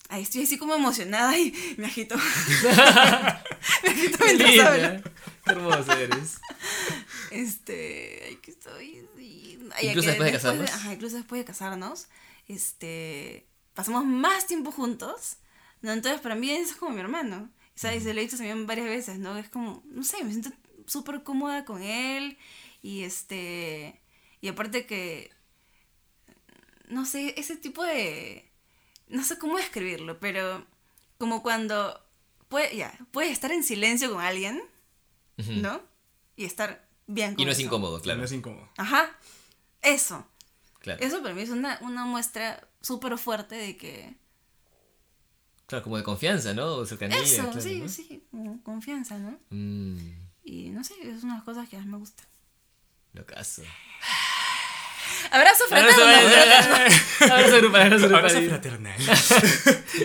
[0.09, 2.15] Ahí estoy así como emocionada y me agito.
[3.83, 4.69] me agito mientras Linda.
[4.73, 5.03] hablo.
[5.45, 6.39] Qué hermosa eres.
[7.31, 8.23] Este.
[8.29, 9.09] Ay, que estoy.
[9.83, 10.71] Incluso después de casarnos.
[10.71, 12.07] ajá, incluso después de casarnos.
[12.47, 13.49] Este.
[13.75, 15.39] Pasamos más tiempo juntos.
[15.83, 15.93] ¿no?
[15.93, 17.51] Entonces, para mí es como mi hermano.
[17.77, 18.03] ¿Sabes?
[18.03, 19.37] Y se lo he dicho también varias veces, ¿no?
[19.39, 19.85] Es como.
[19.87, 20.51] No sé, me siento
[20.87, 22.37] súper cómoda con él.
[22.83, 24.01] Y este.
[24.41, 25.31] Y aparte que,
[26.89, 28.51] no sé, ese tipo de,
[29.09, 30.67] no sé cómo describirlo, pero
[31.19, 32.01] como cuando
[32.49, 34.63] puede, ya, puedes estar en silencio con alguien,
[35.37, 35.81] ¿no?
[36.37, 38.19] Y estar bien con Y no es incómodo, claro.
[38.19, 38.69] No es incómodo.
[38.77, 39.19] Ajá,
[39.83, 40.27] eso.
[40.81, 41.03] Claro.
[41.03, 44.15] Eso para mí es una, una muestra súper fuerte de que...
[45.67, 46.67] Claro, como de confianza, ¿no?
[46.77, 47.19] O cercanía.
[47.19, 47.89] Eso, claro, sí, ¿no?
[47.89, 49.39] sí, como confianza, ¿no?
[49.51, 49.99] Mm,
[50.45, 52.23] Y no sé, es una de las cosas que más me gusta.
[53.15, 53.63] lo caso.
[55.31, 56.05] Abrazo fraterno.
[57.21, 58.25] Abrazo grupal, abrazo grupal.
[58.27, 58.95] Abrazo fraternal.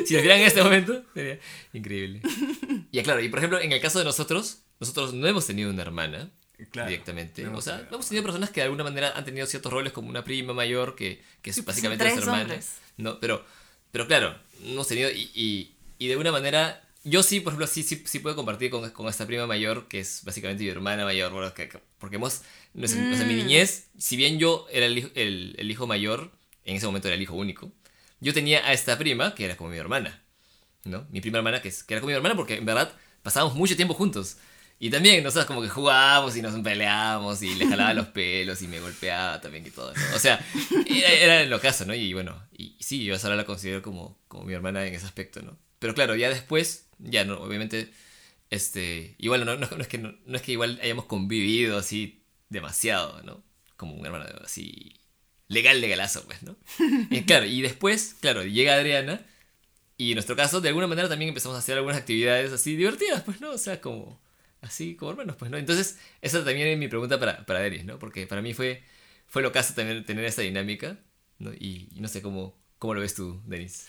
[0.05, 1.37] Si nos vieran en este momento, sería
[1.73, 2.21] increíble.
[2.91, 5.81] Y claro, y por ejemplo, en el caso de nosotros, nosotros no hemos tenido una
[5.83, 6.31] hermana
[6.71, 7.43] Claro, directamente.
[7.43, 10.09] no o sea, hemos tenido personas que de alguna manera han tenido ciertos roles como
[10.09, 12.43] una prima mayor que, que es pues, básicamente nuestra tres hermana.
[12.43, 12.77] hombres.
[12.97, 13.19] ¿no?
[13.19, 13.43] Pero,
[13.91, 16.87] pero claro, no hemos tenido y, y, y de alguna manera...
[17.03, 19.99] Yo sí, por ejemplo, sí, sí, sí puedo compartir con, con esta prima mayor, que
[19.99, 22.43] es básicamente mi hermana mayor, bueno, que- que- porque hemos,
[22.75, 23.37] nuestra, nuestra- mi Mm.
[23.37, 26.31] niñez, si bien yo era el, el, el hijo mayor,
[26.63, 27.71] en ese momento era el hijo único,
[28.19, 30.21] yo tenía a esta prima, que era como mi hermana,
[30.83, 31.07] ¿no?
[31.11, 33.75] Mi prima hermana, que, es, que era como mi hermana, porque en verdad pasábamos mucho
[33.75, 34.37] tiempo juntos.
[34.83, 38.67] Y también, nosotros como que jugábamos y nos peleábamos y le jalaba los pelos y
[38.67, 40.15] me golpeaba también y todo, ¿no?
[40.15, 40.43] O sea,
[40.87, 41.93] era, era lo caso, ¿no?
[41.93, 45.43] Y bueno, y, sí, yo ahora la considero como, como mi hermana en ese aspecto,
[45.43, 45.55] ¿no?
[45.77, 47.93] Pero claro, ya después, ya no, obviamente,
[48.49, 52.23] este, igual no, no, no es que, no, no es que igual hayamos convivido así
[52.49, 53.43] demasiado, ¿no?
[53.77, 54.95] Como un hermano así
[55.47, 56.57] legal, legalazo, pues, ¿no?
[57.27, 59.23] Claro, y después, claro, llega Adriana
[59.95, 63.21] y en nuestro caso, de alguna manera también empezamos a hacer algunas actividades así divertidas,
[63.21, 63.51] pues, ¿no?
[63.51, 64.19] O sea, como
[64.61, 65.57] así como hermanos, pues, ¿no?
[65.57, 67.99] Entonces, esa también es mi pregunta para, para Denis, ¿no?
[67.99, 68.83] Porque para mí fue,
[69.27, 70.97] fue lo caso también tener esta dinámica,
[71.39, 71.51] ¿no?
[71.53, 73.87] Y, y no sé cómo, cómo lo ves tú, Denis.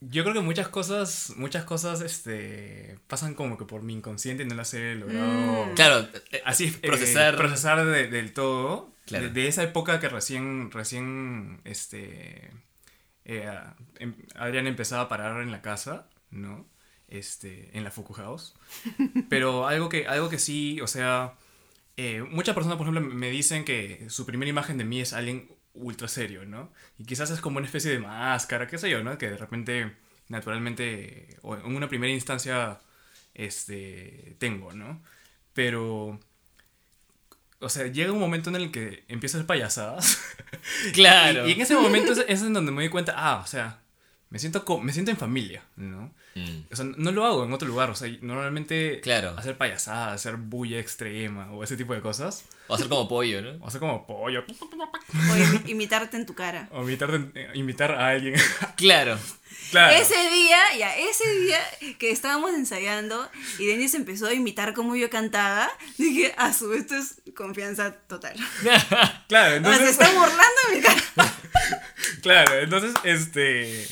[0.00, 4.46] Yo creo que muchas cosas, muchas cosas, este, pasan como que por mi inconsciente y
[4.46, 5.72] no las he logrado.
[5.74, 7.36] Claro, eh, Así eh, procesar.
[7.36, 8.92] procesar de- del todo.
[9.06, 9.26] Claro.
[9.26, 12.50] De, de esa época que recién, recién, este,
[13.24, 13.48] eh,
[13.98, 16.66] em- Adrián empezaba a parar en la casa, ¿no?
[17.08, 18.54] Este, en la Fuku House.
[19.28, 21.34] Pero algo que, algo que sí, o sea,
[21.96, 25.48] eh, muchas personas, por ejemplo, me dicen que su primera imagen de mí es alguien
[25.74, 26.72] ultra serio, ¿no?
[26.98, 29.18] Y quizás es como una especie de máscara, qué sé yo, ¿no?
[29.18, 29.92] Que de repente,
[30.28, 32.80] naturalmente, o en una primera instancia,
[33.34, 35.02] este, tengo, ¿no?
[35.52, 36.20] Pero,
[37.60, 40.20] o sea, llega un momento en el que empiezo a hacer payasadas.
[40.94, 41.46] claro.
[41.46, 43.80] Y, y en ese momento es, es en donde me doy cuenta, ah, o sea,
[44.30, 46.12] me siento, me siento en familia, ¿no?
[46.34, 46.72] Mm.
[46.72, 49.34] O sea, no lo hago en otro lugar, o sea, normalmente Claro.
[49.38, 53.62] hacer payasadas, hacer bulla extrema o ese tipo de cosas, O hacer como pollo, ¿no?
[53.64, 56.68] o hacer como pollo, O imi- imitarte en tu cara.
[56.72, 58.34] o invitar, eh, invitar a alguien.
[58.76, 59.16] Claro.
[59.70, 59.94] claro.
[59.96, 61.60] Ese día, ya, ese día
[61.98, 63.28] que estábamos ensayando
[63.58, 68.34] y Denis empezó a imitar cómo yo cantaba, dije, ah, su, esto es confianza total.
[69.28, 71.02] Claro, O sea, se entonces, está burlando mi cara.
[72.22, 73.86] claro, entonces, este,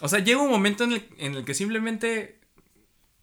[0.00, 2.38] o sea, llega un momento en el, en el que simplemente,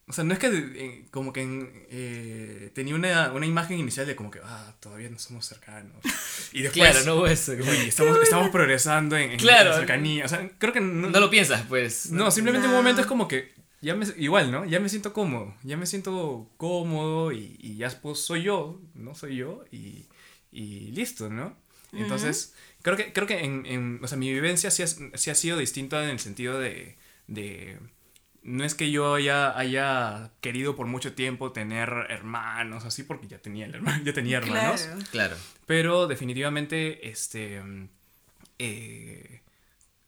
[0.08, 4.16] o sea, no es que eh, como que eh, tenía una, una imagen inicial de
[4.16, 5.96] como que, ah, todavía no somos cercanos.
[6.52, 7.54] Y después, Claro, no hubo eso.
[7.54, 9.70] uy, estamos, estamos progresando en, en Claro.
[9.72, 10.26] la cercanía.
[10.26, 12.12] O sea, creo que no, No lo piensas, pues.
[12.12, 12.82] No, simplemente en un No.
[12.82, 14.66] momento es como que ya me, igual, ¿no?
[14.66, 19.14] Ya me siento cómodo, ya me siento cómodo y, y ya pues soy yo, ¿no?
[19.16, 20.06] Soy yo y,
[20.52, 21.56] y listo, ¿no?
[21.92, 25.36] Entonces, creo que, creo que en, en- o sea, mi vivencia sí, has- sí ha
[25.36, 26.96] sido distinta en el sentido de,
[27.28, 27.80] de
[28.44, 33.40] no es que yo haya, haya querido por mucho tiempo tener hermanos, así, porque ya
[33.40, 34.82] tenía, el hermano, ya tenía hermanos.
[34.84, 35.02] Claro.
[35.12, 35.38] Claro.
[35.66, 37.62] Pero definitivamente, este.
[38.60, 39.42] eh,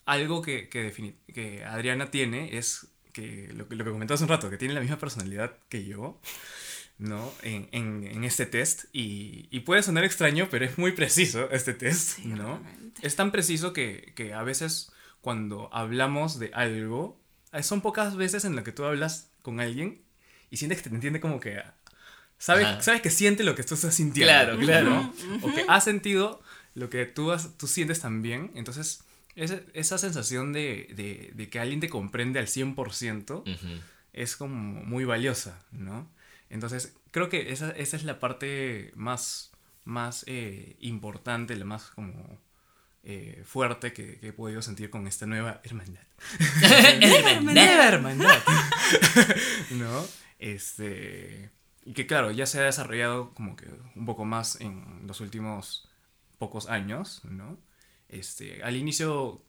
[0.05, 4.23] algo que, que, defini- que Adriana tiene es que lo, que lo que comentó hace
[4.23, 6.19] un rato, que tiene la misma personalidad que yo,
[6.97, 7.31] ¿no?
[7.41, 8.85] En, en- en este test.
[8.93, 12.59] Y, y puede sonar extraño, pero es muy preciso este test, Sí, ¿no?
[12.63, 13.05] realmente.
[13.05, 14.91] Es tan preciso que, que a veces
[15.21, 17.19] cuando hablamos de algo,
[17.51, 20.01] eh, son pocas veces en las que tú hablas con alguien
[20.49, 21.61] y sientes que te entiende como que...
[22.37, 22.81] Sabes, Ajá.
[22.81, 24.29] sabes que siente lo que tú estás sintiendo.
[24.31, 24.89] Claro, claro.
[24.89, 25.13] ¿no?
[25.41, 26.41] O que ha sentido
[26.73, 28.51] lo que tú, has- tú sientes también.
[28.55, 29.03] Entonces,
[29.35, 33.67] esa, esa sensación de, de- de que alguien te comprende al 100% Ujú.
[34.13, 36.09] es como muy valiosa, ¿no?
[36.55, 39.51] Entonces, creo que esa, esa es la parte más,
[39.83, 42.39] más eh, importante, la más como
[43.03, 46.01] eh, fuerte que, que he podido sentir con esta nueva hermandad.
[47.43, 48.41] Nueva hermandad.
[49.71, 50.05] ¿No?
[50.39, 51.51] Este.
[51.83, 55.87] Y que claro, ya se ha desarrollado como que un poco más en los últimos
[56.39, 57.59] pocos años, ¿no?
[58.07, 59.43] Este, al inicio,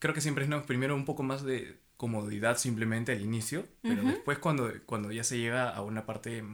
[0.00, 0.62] creo que siempre es ¿no?
[0.66, 5.38] primero un poco más de comodidad simplemente al inicio, pero después cuando, cuando ya se
[5.38, 6.44] llega a una parte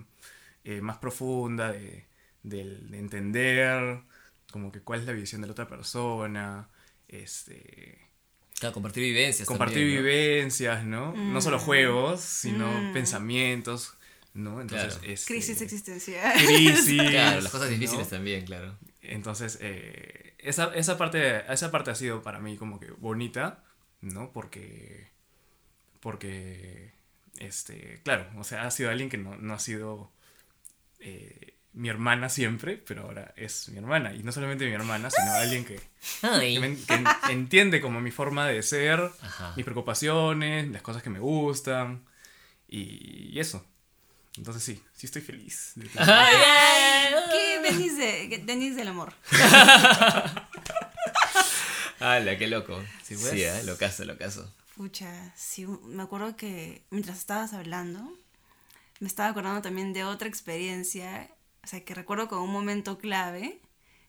[0.62, 2.06] eh, más profunda de,
[2.92, 4.02] entender,
[4.52, 6.68] como que cuál es la visión de la otra persona,
[7.08, 7.98] este,
[8.60, 9.48] Claro, compartir vivencias.
[9.48, 10.02] compartir también, ¿no?
[10.02, 11.14] vivencias, ¿no?
[11.16, 12.92] No solo juegos, sino Mm.
[12.92, 13.94] pensamientos,
[14.32, 14.60] ¿no?
[14.60, 15.12] Entonces, Claro.
[15.12, 16.32] este, Crisis existencial.
[16.46, 17.74] crisis, Claro, las cosas ¿no?
[17.74, 18.78] difíciles también, claro.
[19.00, 23.64] Entonces, eh, esa, esa, parte, esa parte ha sido para mí como que bonita,
[24.00, 24.32] ¿no?
[24.32, 25.09] Porque,
[26.00, 26.92] porque,
[27.38, 30.10] este, claro, o sea, ha sido alguien que no, no ha sido
[30.98, 34.12] eh, mi hermana siempre, pero ahora es mi hermana.
[34.14, 35.80] Y no solamente mi hermana, sino alguien que,
[36.22, 36.54] Ay.
[36.54, 39.52] que me- que en- entiende como mi forma de ser, Ajá.
[39.56, 42.04] mis preocupaciones, las cosas que me gustan
[42.68, 43.64] y, y eso.
[44.36, 45.72] Entonces sí, sí estoy feliz.
[45.76, 49.12] de que- ¿Qué Denis, de, qué Denis del amor?
[52.00, 52.80] ¡Hala, qué loco!
[53.02, 53.32] Sí, Sí, pues.
[53.34, 53.62] ¿eh?
[53.64, 54.52] lo caso, lo caso.
[54.80, 58.16] Pucha, sí, me acuerdo que mientras estabas hablando,
[58.98, 61.30] me estaba acordando también de otra experiencia,
[61.62, 63.60] o sea, que recuerdo con un momento clave,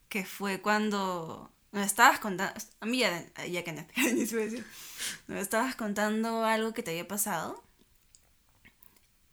[0.08, 3.74] que fue cuando me estabas contando, a mí ya, ya que
[4.14, 4.66] ni se decir,
[5.28, 7.62] me estabas contando algo que te había pasado,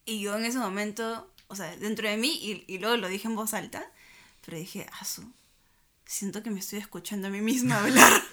[0.07, 3.29] y yo en ese momento, o sea, dentro de mí, y, y luego lo dije
[3.29, 3.89] en voz alta,
[4.45, 5.33] pero dije, asu,
[6.05, 8.13] siento que me estoy escuchando a mí misma hablar.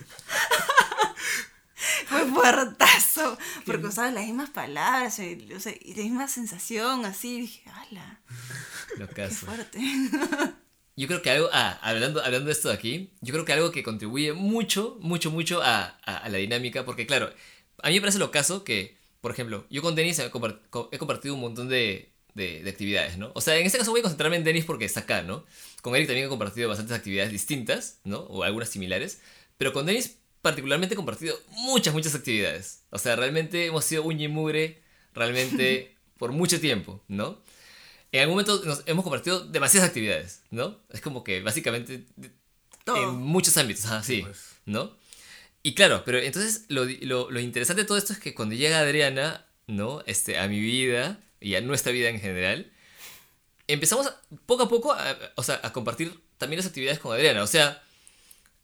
[2.08, 7.36] Fue fuertazo, porque usaba las mismas palabras y, o sea, y la misma sensación, así,
[7.38, 8.20] y dije, ¡hala!
[8.98, 9.80] Lo ¡Qué fuerte!
[10.98, 13.70] Yo creo que algo, ah, hablando, hablando de esto de aquí, yo creo que algo
[13.72, 17.34] que contribuye mucho, mucho, mucho a, a- a la dinámica, porque claro,
[17.84, 20.30] a mí me parece lo caso que, por ejemplo, yo con Denis he
[20.98, 23.32] compartido un montón de, de- de actividades, ¿no?
[23.36, 25.46] O sea, en este caso voy a concentrarme en Denis porque está acá, ¿no?
[25.82, 28.20] Con Eric también he compartido bastantes actividades distintas, ¿no?
[28.20, 29.20] O algunas similares,
[29.58, 32.84] pero con Denis particularmente compartido muchas, muchas actividades.
[32.92, 34.84] O sea, realmente hemos sido uña y mugre,
[35.16, 37.42] realmente, por mucho tiempo, ¿no?
[38.12, 40.80] En algún momento nos hemos compartido demasiadas actividades, ¿no?
[40.94, 42.06] Es como que básicamente
[42.84, 43.10] Todo.
[43.10, 44.52] en muchos ámbitos, ajá, sí, Pues.
[44.66, 44.96] ¿no?
[45.64, 48.80] Y claro, pero entonces lo, lo- lo interesante de todo esto es que cuando llega
[48.80, 50.04] Adriana, ¿no?
[50.06, 52.72] Este, a mi vida y a nuestra vida en general,
[53.68, 57.42] empezamos a- poco a poco a, o sea, a compartir también las actividades con Adriana.
[57.42, 57.82] O sea,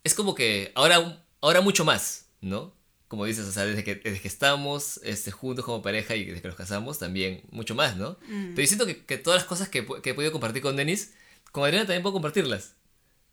[0.04, 2.74] es como que ahora, ahora mucho más, ¿no?
[3.08, 6.42] Como dices, o sea, desde que, desde que estamos este, juntos como pareja y desde
[6.42, 8.18] que nos casamos, también mucho más, ¿no?
[8.20, 11.14] Pero yo siento que, que todas las cosas que, que he podido compartir con Denis,
[11.52, 12.76] con Adriana también puedo compartirlas.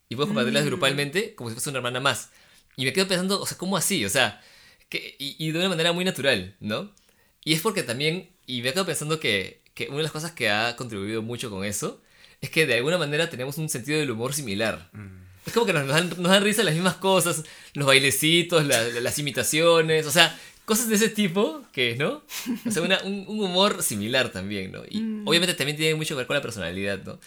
[0.08, 2.30] Y puedo compartirlas grupalmente como si fuese una hermana más.
[2.76, 4.04] Y me quedo pensando, o sea, ¿cómo así?
[4.04, 4.42] O sea,
[4.88, 6.92] que, y, y de una manera muy natural, ¿no?
[7.44, 10.50] Y es porque también, y me quedo pensando que, que una de las cosas que
[10.50, 12.02] ha contribuido mucho con eso,
[12.40, 14.90] es que de alguna manera tenemos un sentido del humor similar.
[15.46, 17.42] Es como que nos, nos dan, nos dan risa las mismas cosas,
[17.74, 22.22] los bailecitos, la- la- las imitaciones, o sea, cosas de ese tipo que, ¿no?
[22.66, 24.82] O sea, una- un, un humor similar también, ¿no?
[24.88, 27.18] Y obviamente también tiene mucho que ver con la personalidad, ¿no?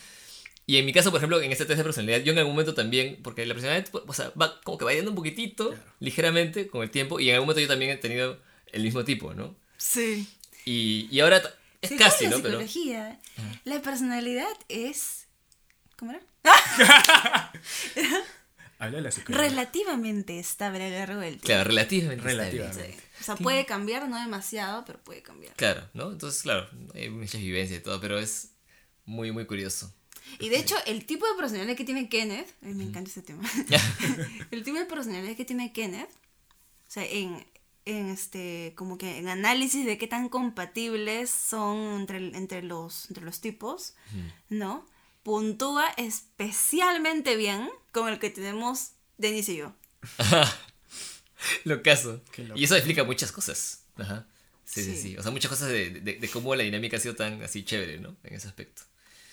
[0.68, 2.74] Y en mi caso, por ejemplo, en este test de personalidad, yo en algún momento
[2.76, 6.91] también, porque la personalidad, o sea, va como que variando un poquitito, ligeramente, con el
[6.91, 8.38] tiempo, y en algún momento yo también he tenido
[8.72, 9.55] el mismo tipo, ¿no?
[9.78, 10.28] Sí.
[10.64, 11.41] Y, y ahora
[11.82, 12.38] es Sí, casi, la ¿no?
[12.38, 13.20] Pero, psicología,
[13.66, 15.26] la personalidad es...
[16.02, 16.22] ¿Cómo era?
[18.80, 19.12] Habla la.
[19.28, 21.45] Relativamente estable a lo largo del tiempo.
[21.45, 22.24] claro, relativamente.
[22.24, 22.82] Relativamente.
[22.82, 22.95] estable.
[22.95, 23.22] Sí.
[23.22, 25.54] O sea, puede cambiar, no demasiado, pero puede cambiar.
[25.58, 26.12] Claro, ¿no?
[26.12, 28.54] Entonces, claro, hay muchas vivencias y todo, pero es
[29.06, 29.93] muy, muy curioso.
[30.39, 33.43] Y de hecho, el tipo de personalidad que tiene Kenneth, ay, me encanta este tema.
[34.49, 37.45] el tipo de personalidad que tiene Kenneth, o sea, en,
[37.86, 43.24] en este, como que en análisis de qué tan compatibles son entre, entre, los, entre
[43.24, 43.93] los tipos,
[44.49, 44.89] ¿no?
[45.24, 49.74] Puntúa especialmente bien con el que tenemos Denis y yo.
[51.63, 52.22] Lo caso.
[52.55, 53.84] Y eso explica muchas cosas.
[53.97, 54.26] Ajá.
[54.65, 55.01] Sí, sí, Sí.
[55.01, 55.17] sí.
[55.17, 57.99] O sea, muchas cosas de, de, de cómo la dinámica ha sido tan así chévere,
[57.99, 58.15] ¿no?
[58.24, 58.84] En ese aspecto.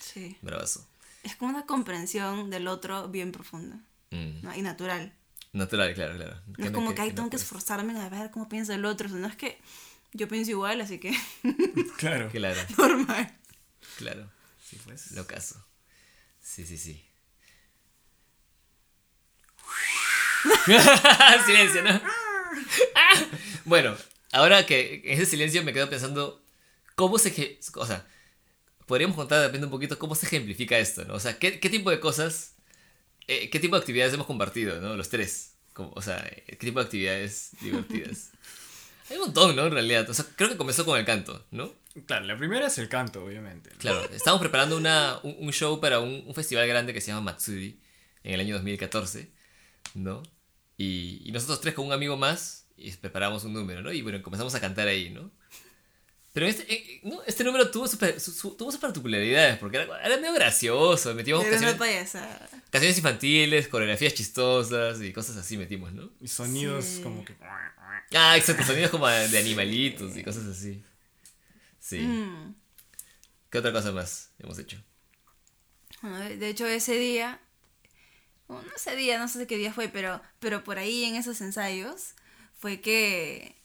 [0.01, 0.36] Sí.
[0.43, 0.86] Bravazo.
[1.22, 3.80] Es como una comprensión del otro bien profunda
[4.11, 4.41] Mm.
[4.43, 4.55] ¿no?
[4.57, 5.12] y natural.
[5.53, 6.41] Natural, claro, claro.
[6.57, 9.09] No es como que, ay, no tengo que esforzarme a ver cómo piensa el otro.
[9.11, 9.59] No es que
[10.14, 11.14] yo pienso igual, así que
[11.99, 12.30] Claro.
[12.30, 13.36] Claro, normal.
[13.99, 14.30] claro.
[14.66, 15.11] Sí, pues.
[15.12, 15.62] Lo caso.
[16.53, 17.05] Sí, sí, sí.
[21.46, 22.01] silencio, ¿no?
[23.64, 23.94] Bueno,
[24.32, 26.42] ahora que en ese silencio me quedo pensando
[26.94, 27.59] cómo se...
[27.74, 28.07] O sea,
[28.86, 31.14] podríamos contar de repente un poquito cómo se ejemplifica esto, ¿no?
[31.14, 32.55] O sea, ¿qué, qué tipo de cosas,
[33.28, 34.96] eh, qué tipo de actividades hemos compartido, ¿no?
[34.96, 35.55] Los tres.
[35.74, 38.30] Como- o sea, ¿qué tipo de actividades divertidas?
[39.11, 39.66] Hay un montón, ¿no?
[39.66, 40.09] En realidad.
[40.11, 41.72] O sea, creo que comenzó con el canto, ¿no?
[42.07, 43.70] Claro, la primera es el canto, obviamente.
[43.70, 43.78] ¿no?
[43.78, 47.20] Claro, estábamos preparando una, un, un show para un, un festival grande que se llama
[47.32, 47.78] Matsuri
[48.24, 49.30] en el año 2014,
[49.94, 50.22] ¿no?
[50.76, 53.92] Y, y nosotros tres con un amigo más y preparamos un número, ¿no?
[53.92, 55.30] Y bueno, comenzamos a cantar ahí, ¿no?
[56.32, 60.01] Pero este, eh, no, este número tuvo super, su, su- tuvo sus particularidades, porque era,
[60.05, 61.12] era medio gracioso.
[61.14, 62.12] Metimos Era una canciones,
[62.70, 66.11] canciones infantiles, coreografías chistosas y cosas así metimos, ¿no?
[66.20, 67.03] Y sonidos Sí.
[67.03, 67.34] como que.
[68.14, 70.80] Ah, exacto, sonidos como de animalitos y cosas así.
[71.89, 72.01] Sí.
[72.01, 72.55] Mm.
[73.51, 74.76] ¿Qué otra cosa más hemos hecho?
[76.03, 77.41] Bueno, de hecho, ese día,
[78.49, 82.14] no ese día, no sé qué día fue, pero, pero por ahí en esos ensayos
[82.59, 83.57] fue que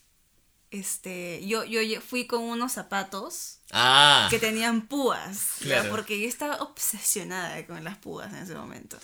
[0.71, 5.57] este, yo, yo fui con unos zapatos Ah, que tenían púas.
[5.59, 5.89] Claro.
[5.91, 8.97] porque yo estaba obsesionada con las púas en ese momento.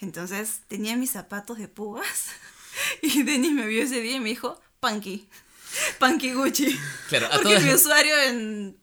[0.00, 2.26] Entonces tenía mis zapatos de púas
[3.02, 5.26] y Denis me vio ese día y me dijo, Punky,
[5.98, 6.78] Punky Gucci.
[7.08, 8.78] claro, a Porque mi usuario en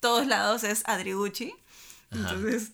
[0.00, 1.52] todos lados es Adri Gucci.
[2.10, 2.34] Ajá.
[2.34, 2.72] Entonces,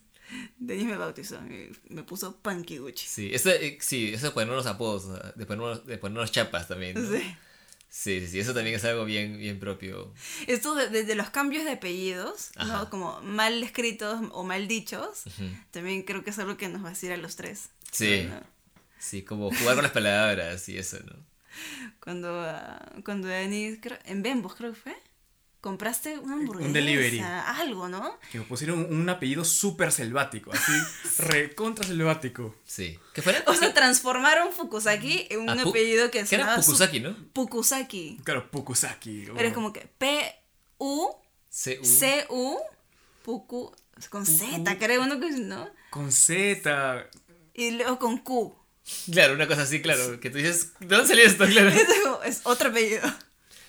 [0.58, 3.06] Denis me bautizó, me, me puso Punky Gucci.
[3.06, 6.68] Sí, eso, eh, sí, eso de ponernos apodos, o sea, de ponernos, de ponernos chapas
[6.68, 6.94] también.
[7.02, 7.10] ¿no?
[7.18, 7.36] Sí.
[7.94, 10.14] Sí, sí, eso también es algo bien, bien propio.
[10.46, 12.78] Esto de- desde los cambios de apellidos, Ajá.
[12.78, 12.90] ¿no?
[12.90, 15.24] Como mal escritos o mal dichos,
[15.72, 17.68] también creo que es algo que nos va a decir a los tres.
[17.90, 18.26] Sí.
[18.30, 18.40] ¿no?
[18.98, 21.12] Sí, como jugar con las palabras y eso, ¿no?
[22.00, 24.96] Cuando, ah, cuando Denis, creo- en Bembos creo que fue,
[25.60, 26.72] compraste una hamburguesa.
[26.72, 27.20] delivery.
[27.20, 28.18] Algo, ¿no?
[28.32, 30.72] Que me pusieron un apellido súper selvático, así,
[31.18, 32.56] recontra selvático.
[32.64, 32.98] Sí.
[33.14, 33.42] ¿Qué fuera?
[33.46, 37.16] O sea, transformaron Fukusaki en un Ah, apellido que ¿Qué era Pukusaki, no?
[37.32, 38.20] Pukusaki.
[38.24, 39.26] Claro, Pukusaki.
[39.34, 41.16] Pero es como que P-U
[41.48, 41.84] C-U.
[41.84, 42.58] C-U,
[43.22, 43.70] Puku,
[44.10, 45.68] con Z, creo, uno que ¿no?
[45.90, 47.06] Con Z.
[47.54, 48.56] Y luego con Q.
[49.12, 51.46] Claro, una cosa así, claro, que tú dices, ¿de dónde salió esto?
[51.46, 51.68] Claro.
[51.70, 53.02] Es, como- es otro apellido.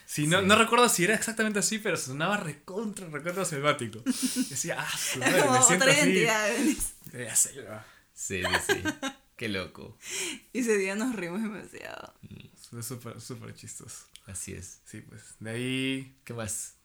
[0.05, 3.99] Sí, no, no recuerdo si era exactamente así, pero sonaba recontra, recontra selvático.
[4.49, 6.09] Decía, ah, su Es madre, como me siento otra así.
[6.09, 6.49] identidad.
[7.11, 7.85] De la selva.
[8.13, 8.83] Sí, sí, sí.
[9.37, 9.97] Qué loco.
[10.51, 12.13] Y ese día nos rimos demasiado.
[12.69, 14.05] Fue súper, súper chistoso.
[14.27, 14.79] Así es.
[14.85, 15.21] Sí, pues.
[15.39, 16.75] De ahí, ¿Qué más?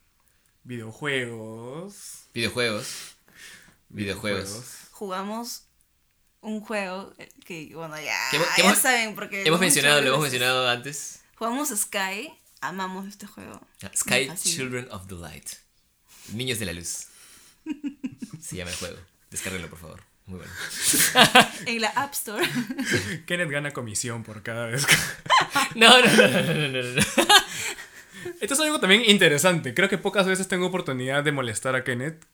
[0.65, 2.25] videojuegos.
[2.35, 2.87] Videojuegos.
[3.89, 4.63] Videojuegos.
[4.91, 5.68] Jugamos
[6.41, 9.41] un juego eh, que, bueno, ya, ya hemos- saben, porque...
[9.43, 11.21] Hemos lo mencionado, lo hemos mencionado antes.
[11.37, 12.31] Jugamos Sky,
[12.61, 13.61] amamos este juego.
[13.83, 14.31] Ah, Sky.
[14.43, 15.49] Children of the Light.
[16.33, 17.07] Niños de la luz.
[18.41, 18.97] Se llama el juego.
[19.31, 20.03] Descárguenlo, por favor.
[20.27, 20.53] Muy bueno.
[21.67, 22.47] En la App Store.
[23.27, 24.85] Kenneth gana comisión por cada vez.
[24.87, 24.95] que-
[25.75, 27.03] No, no, no, no, no, no, no.
[28.41, 29.75] Esto es algo también interesante.
[29.75, 32.25] Creo que pocas veces tengo oportunidad de molestar a Kenneth.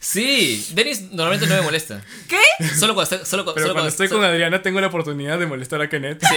[0.00, 2.04] Sí, Dennis normalmente no me molesta.
[2.28, 2.40] ¿Qué?
[2.76, 5.80] Solo cuando estoy, solo, Pero solo cuando estoy con Adriana tengo la oportunidad de molestar
[5.80, 6.22] a Kenneth.
[6.22, 6.36] Sí,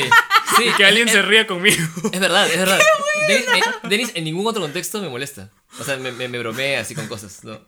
[0.58, 0.64] sí.
[0.68, 1.78] Y que alguien es, se ría conmigo.
[2.12, 2.80] Es verdad, es verdad.
[3.84, 5.50] Dennis, en ningún otro contexto me molesta.
[5.80, 7.44] O sea, me, me, me bromea así con cosas.
[7.44, 7.60] No.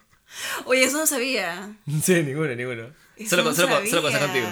[0.66, 1.74] Oye, eso no sabía.
[2.04, 2.90] Sí, ninguno, ninguno.
[3.18, 4.48] Eso Solo, no solo, solo contigo.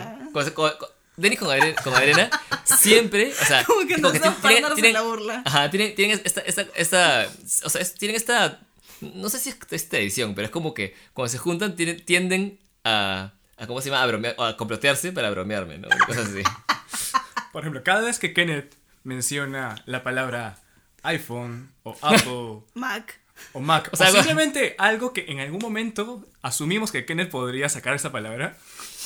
[1.17, 2.29] Dennis con, Adriana, con Adriana
[2.63, 5.41] siempre, o sea, Como que nos ti- da partners en la burla.
[5.45, 7.27] Ajá, tienen, tienen esta, esta, esta,
[7.65, 8.59] o sea, es- tienen esta,
[9.01, 12.59] no sé si es esta edición, pero es como que cuando se juntan tienen, tienden
[12.83, 14.03] a, a, ¿cómo se llama?
[14.03, 15.87] A bromear, o a complotearse para bromearme, ¿no?
[16.05, 16.43] Cosas así.
[17.51, 20.59] Por ejemplo, cada vez que Kenneth menciona la palabra
[21.03, 23.19] iPhone o Apple Mac.
[23.53, 27.29] o Mac, O o, sea, algo- simplemente algo que en algún momento asumimos que Kenneth
[27.31, 28.57] podría sacar esa palabra,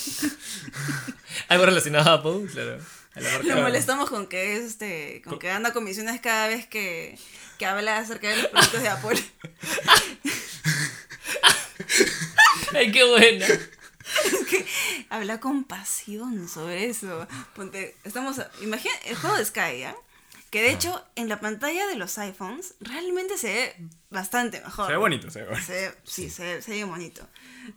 [1.47, 2.79] Algo relacionado a Apple, claro.
[3.43, 7.17] Lo molestamos con que es este, con que anda comisiones cada vez que,
[7.57, 9.23] que habla acerca de los productos de Apple.
[12.73, 13.47] Ay, qué buena.
[15.09, 17.27] habla con pasión sobre eso.
[17.53, 19.95] Ponte, estamos, imagina el juego de Sky, ¿ya?
[20.51, 24.85] Que de hecho en la pantalla de los iPhones realmente se ve bastante mejor.
[24.85, 25.65] se ve bonito, se ve bonito.
[25.65, 27.25] Se ve- sí, Se, ve, se ve bonito.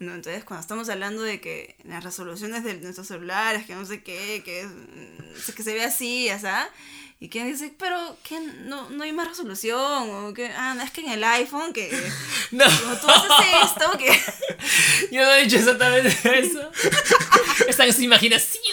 [0.01, 0.13] ¿no?
[0.15, 4.43] Entonces, cuando estamos hablando de que las resoluciones de nuestros celulares, que no sé qué,
[4.45, 6.71] que, es- que se ve así, ya sabes.
[7.25, 10.91] Y quien dice, pero que no, no hay más resolución, o que, ah, no, es
[10.91, 11.91] que en el iPhone, que
[12.51, 14.11] No, como tú haces esto, que
[15.11, 16.71] yo no he dicho exactamente eso.
[17.69, 18.63] Esa es imaginación.
[18.63, 18.71] sí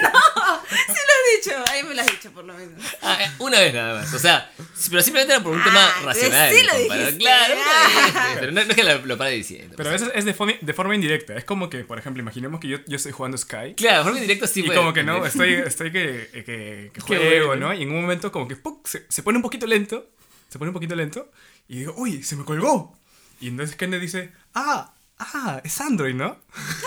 [0.00, 2.80] lo has dicho, ahí me lo has dicho por lo menos.
[3.02, 4.12] Ah, eh, una vez nada más.
[4.14, 4.50] O sea,
[4.90, 6.54] pero simplemente era por un tema Ah, racional.
[6.54, 7.18] sí lo dijiste.
[7.18, 7.64] Claro, una
[8.04, 8.36] vez Ah.
[8.38, 9.74] pero no, no es que lo, lo pare diciendo.
[9.76, 11.34] Pero a veces es de, forma- de forma indirecta.
[11.36, 13.74] Es como que, por ejemplo, imaginemos que yo, yo estoy jugando Sky.
[13.76, 16.90] Claro, de forma indirecta sí Y fue- como que no, estoy, estoy que, que, que
[16.94, 17.68] Qué juego, bueno.
[17.68, 17.74] ¿no?
[17.74, 18.86] Y en un momento como que ¡puc!
[18.86, 20.08] se, se pone un poquito lento.
[20.48, 21.30] Se pone un poquito lento.
[21.68, 22.96] Y digo, uy, se me colgó.
[23.40, 26.38] Y entonces Kenneth dice, ah, ah, es Android, ¿no?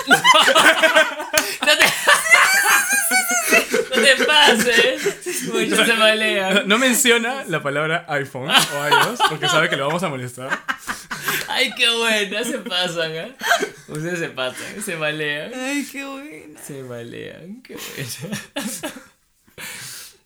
[0.08, 0.18] No
[1.78, 1.86] te,
[3.96, 5.04] no te pases.
[5.54, 6.68] Muchos se No, malean.
[6.68, 10.50] no menciona la palabra iPhone o iOS porque sabe que lo vamos a molestar.
[11.48, 13.36] Ay, qué buena, se pasan, ¿eh?
[13.88, 15.52] Ustedes se pasan, se malean.
[15.54, 16.60] Ay, qué buena.
[16.62, 18.94] Se malean, qué buena.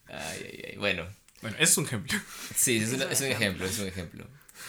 [0.08, 0.78] Ay, ay, ay.
[0.78, 1.08] Bueno,
[1.42, 2.20] Bueno, ese es un ejemplo.
[2.56, 4.28] sí, es, una- es un ejemplo, es un ejemplo.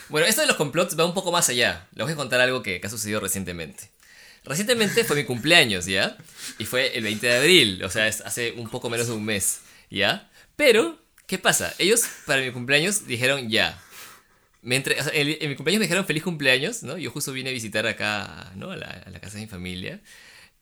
[0.08, 1.86] Bueno, esto de los complots va un poco más allá.
[1.94, 3.90] Les voy a contar algo que, que ha sucedido recientemente.
[4.44, 6.16] Recientemente fue mi cumpleaños, ¿ya?
[6.58, 9.24] Y fue el 20 de abril, o sea, es hace un poco menos de un
[9.24, 9.60] mes,
[9.90, 10.30] ¿ya?
[10.54, 11.74] Pero, ¿qué pasa?
[11.78, 13.80] Ellos para mi cumpleaños dijeron ya.
[14.62, 16.96] Me entre- o sea, en, en mi cumpleaños me dijeron feliz cumpleaños, ¿no?
[16.98, 18.70] Yo justo vine a visitar acá, ¿no?
[18.70, 20.00] A la, a la casa de mi familia.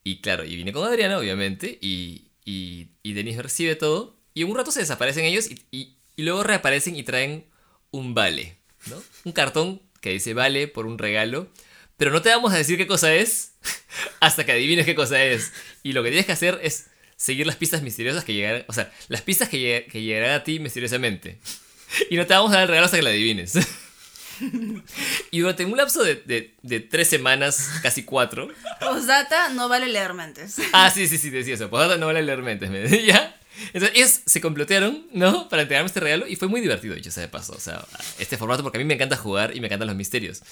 [0.02, 4.18] Y claro, y vine con Adriana, obviamente, y, y, y Denise me recibe todo.
[4.34, 7.46] Y un rato se desaparecen ellos y, y- y luego reaparecen y traen
[7.90, 9.02] un vale, ¿no?
[9.24, 11.48] Un cartón que dice vale por un regalo.
[11.96, 13.52] Pero no te vamos a decir qué cosa es
[14.20, 15.52] hasta que adivines qué cosa es.
[15.82, 18.64] Y lo que tienes que hacer es seguir las pistas misteriosas que llegarán.
[18.68, 21.38] O sea, las pistas que, lleg- que llegarán a ti misteriosamente.
[22.10, 23.52] Y no te vamos a dar el regalo hasta que la adivines.
[25.30, 28.48] Y durante un lapso de, de- de tres semanas, casi cuatro.
[28.80, 30.56] Postdata, no vale leer mentes.
[30.72, 31.70] Ah, sí, sí, sí, decía eso.
[31.70, 33.36] Pues no vale leer mentes, me decía.
[33.72, 35.48] Entonces, ellos se complotearon, ¿no?
[35.48, 37.52] Para entregarme este regalo y fue muy divertido, dicho sea de paso.
[37.56, 37.84] O sea,
[38.18, 40.42] este formato, porque a mí me encanta jugar y me encantan los misterios.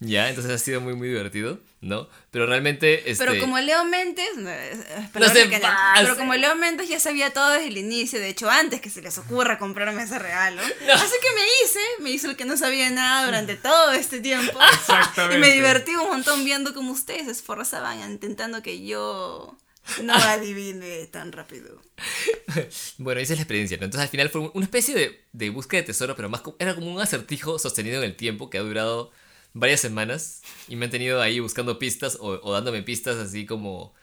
[0.00, 2.08] Ya, entonces ha sido muy, muy divertido, ¿no?
[2.30, 3.10] Pero realmente.
[3.10, 3.24] Este...
[3.24, 4.78] Pero como Leo Mentes, no, es
[5.14, 6.02] No se que- pase.
[6.02, 9.02] pero como Leo Mentes ya sabía todo desde el inicio, de hecho antes que se
[9.02, 12.88] les ocurra comprarme ese regalo, así que me hice, me hizo el que no sabía
[12.90, 14.56] nada durante todo este tiempo.
[14.72, 15.36] Exactamente.
[15.36, 19.58] Y me divertí un montón viendo cómo ustedes se esforzaban intentando que yo
[20.04, 21.80] no adivine tan rápido.
[22.98, 23.84] Bueno, esa es la experiencia, ¿no?
[23.84, 26.74] Entonces al final fue una especie de, de búsqueda de tesoro, pero más co- era
[26.74, 29.10] como un acertijo sostenido en el tiempo que ha durado
[29.52, 33.94] varias semanas y me han tenido ahí buscando pistas o, o dándome pistas así como,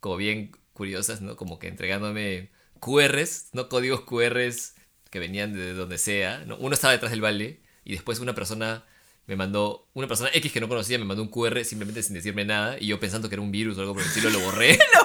[0.00, 1.36] como bien curiosas, ¿no?
[1.36, 3.68] Como que entregándome QRs, ¿no?
[3.68, 4.74] Códigos QRs
[5.10, 6.56] que venían de donde sea, ¿no?
[6.56, 8.84] Uno estaba detrás del vale y después una persona
[9.26, 12.44] me mandó, una persona X que no conocía me mandó un QR simplemente sin decirme
[12.44, 14.78] nada y yo pensando que era un virus o algo por el estilo lo borré.
[14.94, 15.04] Lo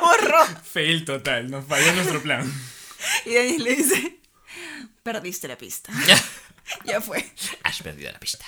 [0.64, 2.52] Fail total, nos falló nuestro plan.
[3.26, 4.20] Y Daniel le dice,
[5.04, 5.92] perdiste la pista.
[6.86, 7.26] ya fue.
[7.64, 8.46] Has perdido la pista.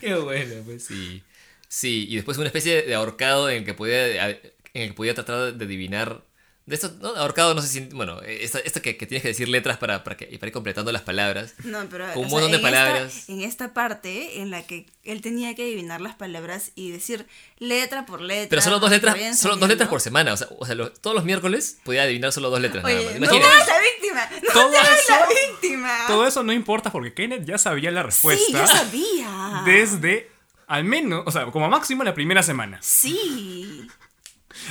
[0.00, 1.22] Qué bueno, pues sí.
[1.68, 4.42] Sí, y después una especie de ahorcado en el que podía, en
[4.74, 6.22] el que podía tratar de adivinar.
[6.70, 7.08] De esto, ¿no?
[7.16, 7.80] Ahorcado, no sé si.
[7.80, 10.92] Bueno, esto, esto que, que tienes que decir letras para, para, que, para ir completando
[10.92, 11.54] las palabras.
[11.64, 13.28] No, pero Con un o sea, montón de en esta- palabras.
[13.28, 17.26] en esta parte en la que él tenía que adivinar las palabras y decir
[17.58, 18.48] letra por letra.
[18.50, 20.32] Pero solo dos letras, solo dos letras por semana.
[20.32, 23.18] O sea, o sea, lo- todos los miércoles podía adivinar solo dos letras nada Oye,
[23.18, 23.20] más.
[23.20, 24.28] no te hagas la víctima.
[24.46, 25.98] No Todo te hagas la eso- víctima.
[26.06, 28.44] Todo eso no importa porque Kenneth ya sabía la respuesta.
[28.46, 29.62] Sí, yo sabía.
[29.64, 30.30] Desde
[30.68, 32.78] al menos, o sea, como máximo la primera semana.
[32.80, 33.88] Sí.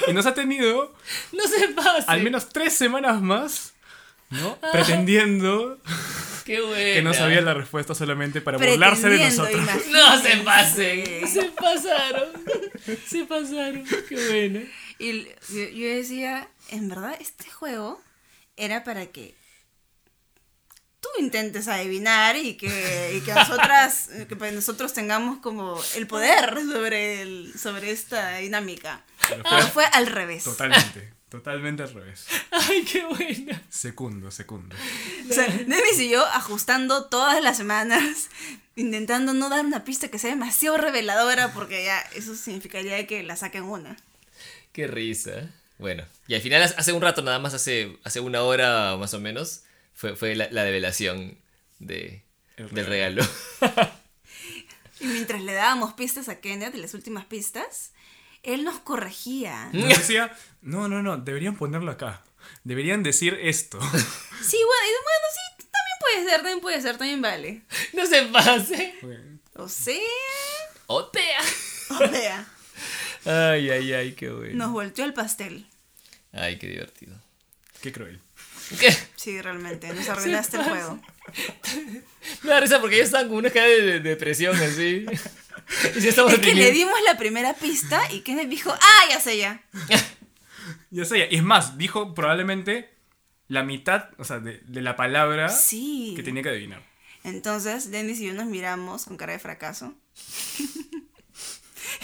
[0.08, 0.94] Y nos ha tenido
[1.32, 2.06] No se pase.
[2.08, 3.74] al menos tres semanas más,
[4.30, 4.58] ¿no?
[4.72, 5.80] Pretendiendo
[6.46, 6.76] Qué bueno.
[6.94, 9.62] que no sabía la respuesta solamente para burlarse de nosotros.
[9.90, 11.28] No se pasen.
[11.28, 12.30] Se pasaron.
[13.08, 13.84] Se pasaron.
[14.08, 14.62] Qué bueno.
[14.98, 18.02] Y yo decía, en verdad, este juego
[18.58, 19.36] era para que
[21.00, 26.60] tú intentes adivinar y que, y que nosotras, que pues nosotros tengamos como el poder
[26.62, 29.04] sobre, el, sobre esta dinámica.
[29.28, 30.44] Pero Pero fue al revés.
[30.44, 32.26] Totalmente, totalmente al revés.
[32.52, 33.62] Ay, qué buena.
[33.70, 34.76] Secundo, secundo.
[35.30, 38.30] O sea, Denis y yo ajustando todas las semanas,
[38.76, 43.36] intentando no dar una pista que sea demasiado reveladora, porque ya eso significaría que la
[43.36, 43.98] saquen una.
[44.74, 45.50] Qué risa.
[45.78, 49.20] Bueno, y al final, hace un rato, nada más, hace, hace una hora más o
[49.22, 49.62] menos,
[50.00, 51.38] fue, fue la, la develación
[51.80, 52.24] de,
[52.56, 53.22] El del regalo.
[55.02, 57.92] Y mientras le dábamos pistas a Kenneth, las últimas pistas,
[58.44, 59.70] él nos corregía.
[59.72, 62.22] Nos decía, no, no, no, deberían ponerlo acá.
[62.64, 63.80] Deberían decir esto.
[64.42, 67.62] Sí, bueno, y bueno, sí, también puede ser, también puede ser, también vale.
[67.94, 68.94] no se pase.
[69.56, 69.96] O sea,
[70.88, 71.42] Otea.
[71.90, 72.48] o sea,
[73.26, 74.56] Ay, ay, ay, qué bueno.
[74.56, 75.68] nos volteó el pastel.
[76.32, 77.16] Ay, qué divertido.
[77.82, 78.22] Qué cruel.
[78.78, 78.96] ¿Qué?
[79.16, 81.00] Sí, realmente, nos arruinaste el juego.
[82.44, 85.06] Me da risa porque ellos estaban con una cara de, de depresión así.
[85.96, 89.62] Y Es que le dimos la primera pista y Kenneth dijo, ah, ya sé ya.
[90.92, 92.92] Ya sé, y es más, dijo probablemente
[93.48, 96.14] la mitad, o sea, de, de la palabra Sí.
[96.16, 96.82] que tenía que adivinar.
[97.24, 99.94] Entonces, Dennis y yo nos miramos con cara de fracaso.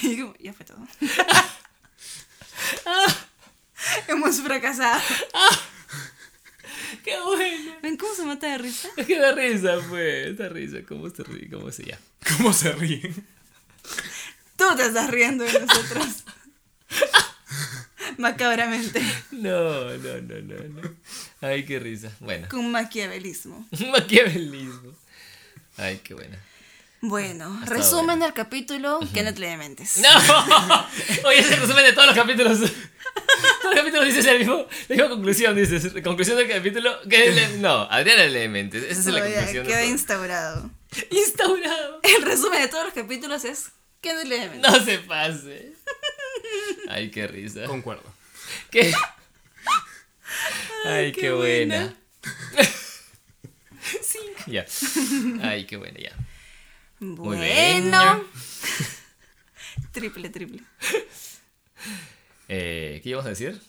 [0.04, 0.86] y como, ya fue todo.
[4.08, 5.02] Hemos fracasado.
[7.04, 7.76] Qué bueno.
[7.82, 8.90] ¿Ven cómo se mata de risa?
[8.98, 10.38] Es que da risa, pues.
[10.38, 10.78] Da risa.
[10.88, 11.50] ¿Cómo se ríe?
[11.50, 12.02] ¿Cómo se llama?
[12.38, 13.14] ¿Cómo se ríe?
[14.56, 16.24] Tú te estás riendo de nosotros.
[18.18, 19.02] Macabramente.
[19.32, 20.96] No, no, no, no, no.
[21.42, 22.12] Ay, qué risa.
[22.20, 22.48] Bueno.
[22.50, 23.68] Con maquiavelismo.
[23.92, 24.94] Maquiavelismo.
[25.78, 26.38] Ay, qué buena.
[27.02, 28.26] Bueno, estado resumen bueno.
[28.26, 29.98] del capítulo, Kenneth lee mentes.
[29.98, 30.10] ¡No!
[31.28, 32.60] Oye, ese es el resumen de todos los capítulos.
[33.62, 35.94] Todos los capítulos dices el mismo, la misma conclusión, dices.
[36.04, 37.00] Conclusión del capítulo.
[37.10, 38.84] Que es el- no, Adriana Elementes.
[38.84, 39.66] Esa es la Oye, conclusión.
[39.68, 39.90] queda todo.
[39.90, 40.72] instaurado.
[41.12, 42.00] Instaurado.
[42.04, 43.70] El resumen de todos los capítulos es
[44.02, 45.74] que no le No se pase.
[46.90, 47.64] Ay, qué risa.
[47.66, 48.04] Concuerdo.
[48.72, 48.94] ¿Qué?
[50.86, 51.96] Ay, qué, qué buena.
[54.02, 54.20] sí.
[54.48, 54.66] Ya.
[55.42, 56.12] Ay, qué buena, ya.
[57.00, 57.90] Muy bien.
[57.92, 58.24] Bueno.
[59.92, 60.62] triple, triple.
[62.50, 63.60] Eh, ¿Qué íbamos a decir?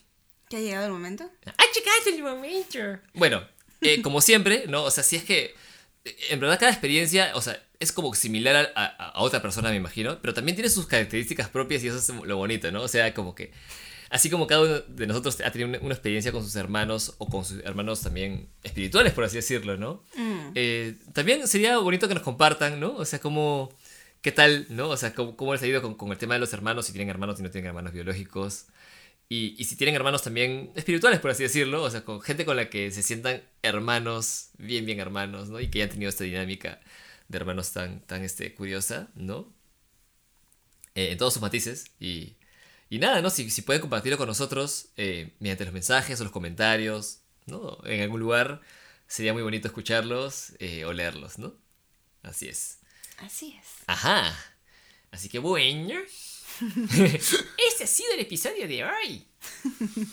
[0.51, 1.31] ¿Ya ha llegado el momento?
[1.47, 2.79] ¡Ah, checaste el momento!
[3.15, 3.43] Bueno,
[3.81, 4.85] eh, como siempre, ¿no?
[4.85, 5.55] O sea, si es que.
[6.05, 9.71] eh, En verdad, cada experiencia, o sea, es como similar a, a- a otra persona,
[9.71, 12.83] me imagino, pero también tiene sus características propias y eso es lo bonito, ¿no?
[12.83, 13.53] O sea, como que.
[14.09, 17.29] Así como cada uno de nosotros ha tenido una, una experiencia con sus hermanos o
[17.29, 20.05] con sus hermanos también espirituales, por así decirlo, ¿no?
[20.15, 20.51] Mm.
[20.55, 22.95] Eh, también sería bonito que nos compartan, ¿no?
[22.95, 23.75] O sea, cómo.
[24.27, 24.89] ¿Qué tal, no?
[24.89, 26.93] O sea, cómo, cómo les ha ido con, con el tema de los hermanos, si
[26.93, 28.67] tienen hermanos, si no tienen hermanos biológicos.
[29.29, 32.57] Y, y si tienen hermanos también espirituales, por así decirlo, o sea, con gente con
[32.57, 35.61] la que se sientan hermanos, bien, bien hermanos, ¿no?
[35.61, 36.81] Y que hayan tenido esta dinámica
[37.29, 39.55] de hermanos tan, tan este, curiosa, ¿no?
[40.97, 41.93] Eh, en todos sus matices.
[42.01, 42.35] Y,
[42.91, 43.31] y nada, ¿no?
[43.31, 47.79] Si, si pueden compartirlo con nosotros eh, mediante los mensajes o los comentarios, ¿no?
[47.85, 48.61] En algún lugar,
[49.07, 51.55] sería muy bonito escucharlos eh, o leerlos, ¿no?
[52.25, 52.81] Así es.
[53.19, 53.69] Así es.
[53.87, 54.35] Ajá.
[55.11, 55.95] Así que bueno.
[57.69, 59.27] Este ha sido el episodio de hoy.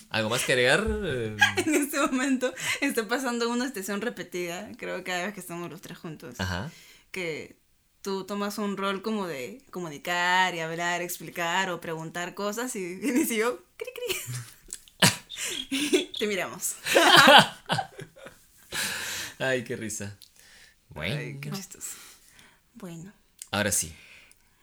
[0.09, 0.85] ¿Algo más que agregar?
[1.57, 5.81] En este momento está pasando una estación repetida, creo que cada vez que estamos los
[5.81, 6.39] tres juntos.
[6.39, 6.71] Ajá.
[7.11, 7.57] Que
[8.01, 13.31] tú tomas un rol como de comunicar y hablar, explicar o preguntar cosas y vienes
[13.31, 13.89] y yo, cri
[15.79, 16.11] cri.
[16.19, 16.75] Te miramos.
[19.39, 20.17] Ay, qué risa.
[20.89, 21.15] Bueno.
[21.15, 21.97] Ay, qué chistoso.
[22.83, 23.13] Bueno,
[23.49, 23.93] Ahora sí.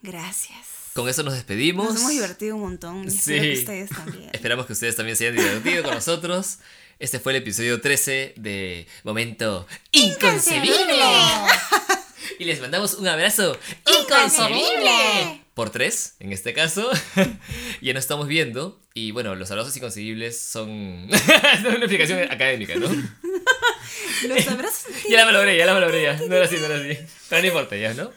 [0.03, 0.59] gracias.
[0.93, 1.87] Con eso nos despedimos.
[1.95, 3.61] Nos hemos divertido un montón y espero que Sí.
[3.61, 4.29] ustedes también.
[4.35, 6.59] Esperamos que ustedes también se hayan divertido con nosotros.
[6.99, 11.03] Este fue el episodio 13 de Momento Inconcebible.
[12.39, 13.59] Y les mandamos un abrazo
[14.03, 15.43] inconcebible.
[15.55, 16.89] Por tres, en este caso.
[17.83, 18.81] ya nos estamos viendo.
[18.95, 21.09] Y bueno, los abrazos inconcebibles son.
[21.13, 22.89] es una explicación académica, ¿no?
[24.29, 24.93] Los abrazos.
[25.09, 26.15] Ya la valoré, ya la valoré, ya.
[26.15, 26.99] No era así, no era así.
[27.29, 28.13] Pero no importa, ya, ¿no?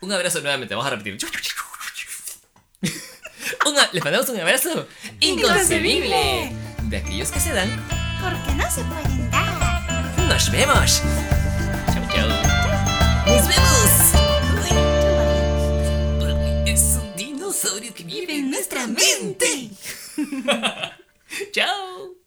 [0.00, 1.18] Un abrazo nuevamente, vamos a repetir.
[3.66, 4.86] Un a- les mandamos un abrazo
[5.20, 6.52] inconcebible.
[6.84, 7.68] De aquellos que se dan.
[8.22, 10.16] Porque no se pueden dar.
[10.28, 11.02] Nos vemos.
[11.92, 12.47] Chau, chau.
[17.58, 19.70] dinosaurio que vive en nuestra mente.
[21.52, 22.17] Chao.